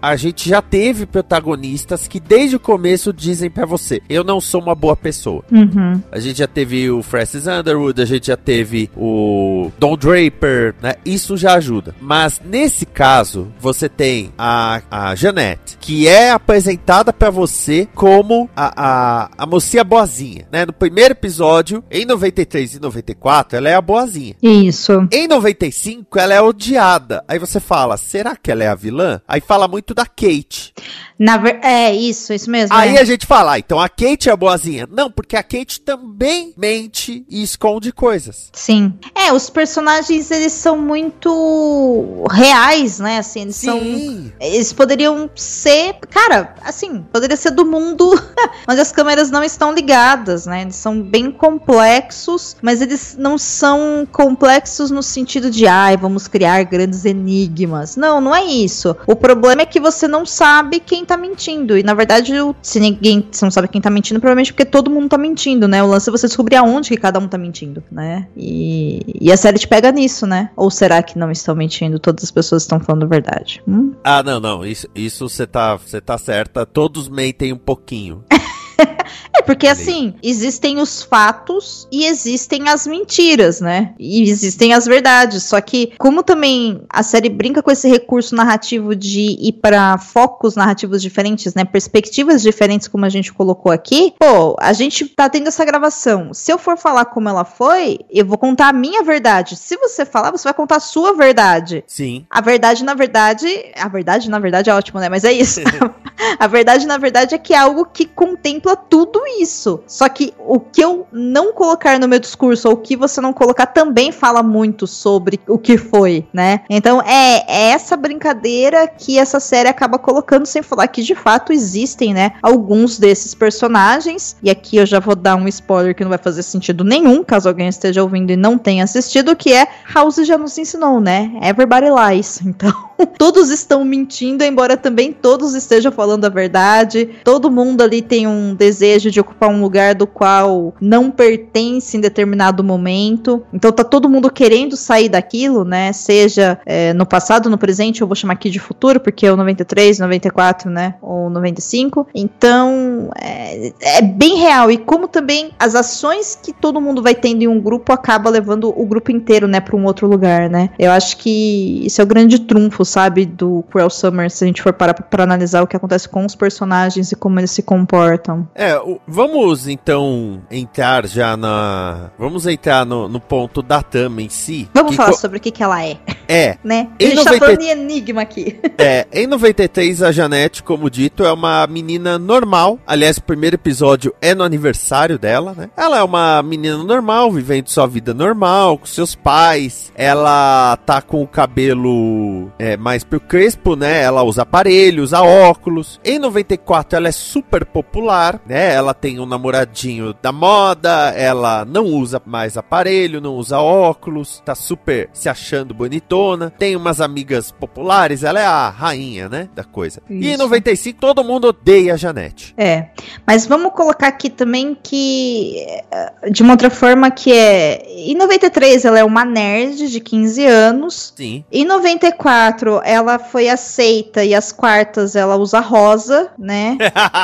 a 0.00 0.16
gente 0.16 0.48
já 0.48 0.60
teve 0.62 1.06
protagonistas 1.06 2.08
que 2.08 2.20
desde 2.20 2.56
o 2.56 2.60
começo 2.60 3.12
dizem 3.12 3.50
pra 3.50 3.66
você: 3.66 4.02
eu 4.08 4.24
não 4.24 4.40
sou 4.40 4.60
uma 4.60 4.74
boa 4.74 4.96
pessoa. 4.96 5.44
Uhum. 5.50 6.00
A 6.10 6.18
gente 6.18 6.38
já 6.38 6.46
teve 6.46 6.90
o 6.90 7.02
Francis 7.02 7.46
Underwood, 7.46 8.00
a 8.00 8.04
gente 8.04 8.28
já 8.28 8.36
teve 8.36 8.90
o 8.96 9.70
Don 9.78 9.96
Draper, 9.96 10.74
né? 10.80 10.94
Isso 11.04 11.36
já 11.36 11.54
ajuda. 11.54 11.94
Mas 12.00 12.40
nesse 12.44 12.86
caso, 12.86 13.48
você 13.60 13.88
tem 13.88 14.32
a, 14.36 14.82
a 14.90 15.14
Jeanette, 15.14 15.76
que 15.80 16.08
é 16.08 16.30
apresentada 16.30 17.12
pra 17.12 17.30
você 17.30 17.88
como 17.94 18.48
a, 18.56 18.72
a, 18.76 19.30
a 19.38 19.46
mocinha 19.46 19.84
boazinha, 19.84 20.46
né? 20.50 20.66
No 20.66 20.72
primeiro 20.72 21.12
episódio, 21.12 21.82
em 21.90 22.04
93 22.04 22.74
e 22.74 22.80
94, 22.80 23.56
ela 23.56 23.68
é 23.68 23.74
a 23.74 23.80
boazinha. 23.80 24.34
Isso. 24.42 25.08
Em 25.12 25.26
95, 25.26 26.18
ela 26.18 26.34
é 26.34 26.40
odiada. 26.40 27.24
Aí 27.26 27.38
você 27.38 27.60
fala, 27.60 27.96
será 27.96 28.36
que 28.36 28.50
ela 28.50 28.64
é 28.64 28.68
a 28.68 28.74
vilã? 28.74 29.20
Aí 29.26 29.37
fala 29.40 29.68
muito 29.68 29.94
da 29.94 30.06
Kate. 30.06 30.72
Na. 31.18 31.40
É, 31.62 31.92
isso, 31.92 32.32
isso 32.32 32.48
mesmo. 32.48 32.74
Aí 32.74 32.96
é. 32.96 33.00
a 33.00 33.04
gente 33.04 33.26
fala, 33.26 33.54
ah, 33.54 33.58
então 33.58 33.80
a 33.80 33.88
Kate 33.88 34.30
é 34.30 34.36
boazinha. 34.36 34.88
Não, 34.90 35.10
porque 35.10 35.36
a 35.36 35.42
Kate 35.42 35.80
também 35.80 36.54
mente 36.56 37.24
e 37.28 37.42
esconde 37.42 37.92
coisas. 37.92 38.50
Sim. 38.52 38.94
É, 39.14 39.32
os 39.32 39.50
personagens, 39.50 40.30
eles 40.30 40.52
são 40.52 40.78
muito 40.78 42.24
reais, 42.30 43.00
né? 43.00 43.18
Assim, 43.18 43.42
eles 43.42 43.56
são. 43.56 43.80
Sim. 43.80 44.32
Eles 44.40 44.72
poderiam 44.72 45.28
ser. 45.34 45.94
Cara, 46.08 46.54
assim, 46.62 47.04
poderia 47.12 47.36
ser 47.36 47.50
do 47.50 47.66
mundo 47.66 48.10
onde 48.68 48.80
as 48.80 48.92
câmeras 48.92 49.28
não 49.28 49.42
estão 49.42 49.72
ligadas, 49.72 50.46
né? 50.46 50.62
Eles 50.62 50.76
são 50.76 51.02
bem 51.02 51.32
complexos, 51.32 52.56
mas 52.62 52.80
eles 52.80 53.16
não 53.18 53.36
são 53.36 54.06
complexos 54.12 54.92
no 54.92 55.02
sentido 55.02 55.50
de, 55.50 55.66
ai, 55.66 55.96
vamos 55.96 56.28
criar 56.28 56.62
grandes 56.62 57.04
enigmas. 57.04 57.96
Não, 57.96 58.20
não 58.20 58.34
é 58.34 58.44
isso. 58.44 58.96
O 59.04 59.16
problema 59.18 59.62
é 59.62 59.66
que 59.66 59.80
você 59.80 60.08
não 60.08 60.24
sabe 60.24 60.80
quem 60.80 61.04
tá 61.04 61.16
mentindo. 61.16 61.76
E 61.76 61.82
na 61.82 61.94
verdade, 61.94 62.32
se 62.62 62.80
ninguém 62.80 63.26
você 63.30 63.44
não 63.44 63.50
sabe 63.50 63.68
quem 63.68 63.80
tá 63.80 63.90
mentindo, 63.90 64.20
provavelmente 64.20 64.52
porque 64.52 64.64
todo 64.64 64.90
mundo 64.90 65.08
tá 65.08 65.18
mentindo, 65.18 65.68
né? 65.68 65.82
O 65.82 65.86
lance 65.86 66.08
é 66.08 66.12
você 66.12 66.26
descobrir 66.26 66.56
aonde 66.56 66.88
que 66.88 66.96
cada 66.96 67.18
um 67.18 67.28
tá 67.28 67.38
mentindo, 67.38 67.82
né? 67.90 68.26
E, 68.36 69.18
e 69.20 69.32
a 69.32 69.36
série 69.36 69.58
te 69.58 69.68
pega 69.68 69.92
nisso, 69.92 70.26
né? 70.26 70.50
Ou 70.56 70.70
será 70.70 71.02
que 71.02 71.18
não 71.18 71.30
estão 71.30 71.54
mentindo? 71.54 71.98
Todas 71.98 72.24
as 72.24 72.30
pessoas 72.30 72.62
estão 72.62 72.80
falando 72.80 73.04
a 73.04 73.06
verdade. 73.06 73.62
Hum? 73.66 73.92
Ah, 74.02 74.22
não, 74.22 74.40
não. 74.40 74.64
Isso 74.64 74.88
isso 74.94 75.28
você 75.28 75.46
tá, 75.46 75.76
você 75.76 76.00
tá 76.00 76.16
certa. 76.18 76.64
Todos 76.64 77.08
mentem 77.08 77.52
um 77.52 77.58
pouquinho. 77.58 78.24
É, 79.36 79.42
porque 79.42 79.66
aí. 79.66 79.72
assim, 79.72 80.14
existem 80.22 80.78
os 80.80 81.02
fatos 81.02 81.86
e 81.90 82.06
existem 82.06 82.68
as 82.68 82.86
mentiras, 82.86 83.60
né? 83.60 83.94
E 83.98 84.22
existem 84.28 84.74
as 84.74 84.86
verdades. 84.86 85.44
Só 85.44 85.60
que, 85.60 85.92
como 85.98 86.22
também 86.22 86.82
a 86.88 87.02
série 87.02 87.28
brinca 87.28 87.62
com 87.62 87.70
esse 87.70 87.88
recurso 87.88 88.34
narrativo 88.34 88.94
de 88.94 89.36
ir 89.40 89.52
para 89.54 89.98
focos 89.98 90.56
narrativos 90.56 91.00
diferentes, 91.02 91.54
né? 91.54 91.64
Perspectivas 91.64 92.42
diferentes, 92.42 92.88
como 92.88 93.04
a 93.04 93.08
gente 93.08 93.32
colocou 93.32 93.70
aqui, 93.70 94.14
pô, 94.18 94.56
a 94.58 94.72
gente 94.72 95.06
tá 95.06 95.28
tendo 95.28 95.48
essa 95.48 95.64
gravação. 95.64 96.32
Se 96.32 96.52
eu 96.52 96.58
for 96.58 96.76
falar 96.76 97.06
como 97.06 97.28
ela 97.28 97.44
foi, 97.44 98.00
eu 98.10 98.26
vou 98.26 98.38
contar 98.38 98.68
a 98.68 98.72
minha 98.72 99.02
verdade. 99.02 99.56
Se 99.56 99.76
você 99.76 100.04
falar, 100.04 100.30
você 100.30 100.44
vai 100.44 100.54
contar 100.54 100.76
a 100.76 100.80
sua 100.80 101.14
verdade. 101.14 101.84
Sim. 101.86 102.26
A 102.30 102.40
verdade, 102.40 102.84
na 102.84 102.94
verdade. 102.94 103.46
A 103.76 103.88
verdade, 103.88 104.30
na 104.30 104.38
verdade, 104.38 104.70
é 104.70 104.74
ótimo, 104.74 105.00
né? 105.00 105.08
Mas 105.08 105.24
é 105.24 105.32
isso. 105.32 105.60
a 106.38 106.46
verdade, 106.46 106.86
na 106.86 106.98
verdade, 106.98 107.34
é 107.34 107.38
que 107.38 107.54
é 107.54 107.58
algo 107.58 107.86
que 107.86 108.04
contempla 108.04 108.67
tudo 108.76 109.20
isso. 109.40 109.80
Só 109.86 110.08
que 110.08 110.34
o 110.38 110.58
que 110.60 110.82
eu 110.82 111.06
não 111.12 111.52
colocar 111.52 111.98
no 111.98 112.08
meu 112.08 112.18
discurso, 112.18 112.68
ou 112.68 112.74
o 112.74 112.76
que 112.78 112.96
você 112.96 113.20
não 113.20 113.32
colocar, 113.32 113.66
também 113.66 114.12
fala 114.12 114.42
muito 114.42 114.86
sobre 114.86 115.40
o 115.46 115.58
que 115.58 115.76
foi, 115.76 116.26
né? 116.32 116.60
Então 116.68 117.00
é, 117.02 117.44
é 117.46 117.70
essa 117.70 117.96
brincadeira 117.96 118.86
que 118.86 119.18
essa 119.18 119.40
série 119.40 119.68
acaba 119.68 119.98
colocando, 119.98 120.46
sem 120.46 120.62
falar 120.62 120.88
que 120.88 121.02
de 121.02 121.14
fato 121.14 121.52
existem, 121.52 122.14
né? 122.14 122.32
Alguns 122.42 122.98
desses 122.98 123.34
personagens. 123.34 124.36
E 124.42 124.50
aqui 124.50 124.76
eu 124.76 124.86
já 124.86 125.00
vou 125.00 125.14
dar 125.14 125.36
um 125.36 125.48
spoiler 125.48 125.94
que 125.94 126.02
não 126.02 126.10
vai 126.10 126.18
fazer 126.18 126.42
sentido 126.42 126.84
nenhum, 126.84 127.22
caso 127.22 127.48
alguém 127.48 127.68
esteja 127.68 128.02
ouvindo 128.02 128.30
e 128.30 128.36
não 128.36 128.58
tenha 128.58 128.84
assistido, 128.84 129.36
que 129.36 129.52
é 129.52 129.66
House 129.94 130.16
já 130.16 130.38
nos 130.38 130.56
ensinou, 130.58 131.00
né? 131.00 131.32
Everybody 131.42 131.86
lies. 131.90 132.40
Então, 132.48 132.87
todos 133.06 133.50
estão 133.50 133.84
mentindo, 133.84 134.44
embora 134.44 134.76
também 134.76 135.12
todos 135.12 135.54
estejam 135.54 135.92
falando 135.92 136.24
a 136.24 136.28
verdade. 136.28 137.10
Todo 137.24 137.50
mundo 137.50 137.82
ali 137.82 138.02
tem 138.02 138.26
um 138.26 138.54
desejo 138.54 139.10
de 139.10 139.20
ocupar 139.20 139.48
um 139.50 139.60
lugar 139.60 139.94
do 139.94 140.06
qual 140.06 140.74
não 140.80 141.10
pertence 141.10 141.96
em 141.96 142.00
determinado 142.00 142.62
momento. 142.64 143.42
Então 143.52 143.72
tá 143.72 143.84
todo 143.84 144.08
mundo 144.08 144.30
querendo 144.30 144.76
sair 144.76 145.08
daquilo, 145.08 145.64
né? 145.64 145.92
Seja 145.92 146.60
é, 146.66 146.92
no 146.92 147.06
passado, 147.06 147.50
no 147.50 147.58
presente, 147.58 148.00
eu 148.00 148.06
vou 148.06 148.16
chamar 148.16 148.34
aqui 148.34 148.50
de 148.50 148.58
futuro, 148.58 149.00
porque 149.00 149.26
é 149.26 149.32
o 149.32 149.36
93, 149.36 149.98
94, 149.98 150.70
né? 150.70 150.94
Ou 151.00 151.30
95. 151.30 152.06
Então 152.14 153.10
é, 153.20 153.72
é 153.80 154.02
bem 154.02 154.36
real. 154.36 154.70
E 154.70 154.78
como 154.78 155.08
também 155.08 155.50
as 155.58 155.74
ações 155.74 156.38
que 156.40 156.52
todo 156.52 156.80
mundo 156.80 157.02
vai 157.02 157.14
tendo 157.14 157.42
em 157.42 157.48
um 157.48 157.60
grupo 157.60 157.92
acaba 157.92 158.30
levando 158.30 158.72
o 158.76 158.86
grupo 158.86 159.10
inteiro, 159.10 159.46
né, 159.46 159.60
para 159.60 159.76
um 159.76 159.84
outro 159.84 160.06
lugar, 160.06 160.48
né? 160.48 160.70
Eu 160.78 160.90
acho 160.90 161.16
que 161.18 161.84
isso 161.84 162.00
é 162.00 162.04
o 162.04 162.06
grande 162.06 162.38
trunfo, 162.40 162.84
sabe, 162.88 163.24
do 163.26 163.64
Cruel 163.70 163.90
Summer, 163.90 164.30
se 164.30 164.44
a 164.44 164.46
gente 164.46 164.62
for 164.62 164.72
parar 164.72 164.94
pra, 164.94 165.22
analisar 165.22 165.62
o 165.62 165.66
que 165.66 165.76
acontece 165.76 166.08
com 166.08 166.24
os 166.24 166.34
personagens 166.34 167.12
e 167.12 167.16
como 167.16 167.38
eles 167.38 167.50
se 167.50 167.62
comportam. 167.62 168.48
É, 168.54 168.74
vamos 169.06 169.68
então 169.68 170.42
entrar 170.50 171.06
já 171.06 171.36
na. 171.36 172.10
Vamos 172.18 172.46
entrar 172.46 172.84
no, 172.86 173.08
no 173.08 173.20
ponto 173.20 173.62
da 173.62 173.82
Tama 173.82 174.22
em 174.22 174.28
si. 174.28 174.68
Vamos 174.74 174.96
falar 174.96 175.10
co- 175.10 175.18
sobre 175.18 175.38
o 175.38 175.40
que, 175.40 175.50
que 175.50 175.62
ela 175.62 175.84
é, 175.84 175.98
É, 176.28 176.56
né? 176.64 176.88
Em 176.98 177.06
a 177.06 177.08
gente 177.10 177.16
90 177.24 177.30
tá 177.38 177.38
falando 177.46 177.58
de 177.60 177.66
enigma 177.66 178.22
aqui. 178.22 178.58
é. 178.78 179.06
Em 179.12 179.26
93, 179.26 180.02
a 180.02 180.12
Janete, 180.12 180.62
como 180.62 180.90
dito, 180.90 181.24
é 181.24 181.32
uma 181.32 181.66
menina 181.66 182.18
normal. 182.18 182.78
Aliás, 182.86 183.18
o 183.18 183.22
primeiro 183.22 183.56
episódio 183.56 184.14
é 184.20 184.34
no 184.34 184.42
aniversário 184.44 185.18
dela, 185.18 185.54
né? 185.56 185.68
Ela 185.76 185.98
é 185.98 186.02
uma 186.02 186.42
menina 186.42 186.78
normal, 186.78 187.30
vivendo 187.30 187.68
sua 187.68 187.86
vida 187.86 188.14
normal, 188.14 188.78
com 188.78 188.86
seus 188.86 189.14
pais. 189.14 189.92
Ela 189.94 190.76
tá 190.86 191.02
com 191.02 191.22
o 191.22 191.26
cabelo 191.26 192.50
é, 192.58 192.76
mais 192.78 193.04
pro 193.04 193.20
crespo, 193.20 193.76
né? 193.76 194.02
Ela 194.02 194.22
usa 194.22 194.42
aparelho, 194.42 195.02
usa 195.02 195.20
óculos. 195.20 196.00
Em 196.04 196.18
94, 196.18 196.96
ela 196.96 197.08
é 197.08 197.12
super 197.12 197.64
popular, 197.64 198.40
né? 198.46 198.74
Ela 198.74 198.94
tem 198.94 199.18
um 199.18 199.26
namoradinho 199.26 200.14
da 200.22 200.32
moda, 200.32 201.12
ela 201.16 201.64
não 201.64 201.84
usa 201.84 202.20
mais 202.24 202.56
aparelho, 202.56 203.20
não 203.20 203.34
usa 203.34 203.58
óculos, 203.58 204.42
tá 204.44 204.54
super 204.54 205.08
se 205.12 205.28
achando 205.28 205.74
bonitona. 205.74 206.50
Tem 206.50 206.76
umas 206.76 207.00
amigas 207.00 207.50
populares, 207.50 208.22
ela 208.22 208.40
é 208.40 208.46
a 208.46 208.68
rainha, 208.68 209.28
né? 209.28 209.48
Da 209.54 209.64
coisa. 209.64 210.00
E 210.08 210.28
em 210.28 210.30
Isso. 210.30 210.38
95, 210.38 211.00
todo 211.00 211.24
mundo 211.24 211.48
odeia 211.48 211.94
a 211.94 211.96
Janete. 211.96 212.54
É, 212.56 212.86
mas 213.26 213.46
vamos 213.46 213.72
colocar 213.72 214.08
aqui 214.08 214.30
também 214.30 214.76
que, 214.80 215.64
eh, 215.90 216.30
de 216.30 216.42
uma 216.42 216.52
outra 216.52 216.70
forma, 216.70 217.10
que 217.10 217.32
é. 217.32 217.82
Em 217.88 218.14
93 218.14 218.84
ela 218.84 218.98
é 218.98 219.04
uma 219.04 219.24
nerd 219.24 219.88
de 219.88 220.00
15 220.00 220.44
anos. 220.46 221.12
Sim. 221.16 221.44
Em 221.50 221.64
94 221.64 222.67
ela 222.84 223.18
foi 223.18 223.48
aceita 223.48 224.24
e 224.24 224.34
as 224.34 224.52
quartas 224.52 225.16
ela 225.16 225.36
usa 225.36 225.60
rosa, 225.60 226.30
né? 226.38 226.76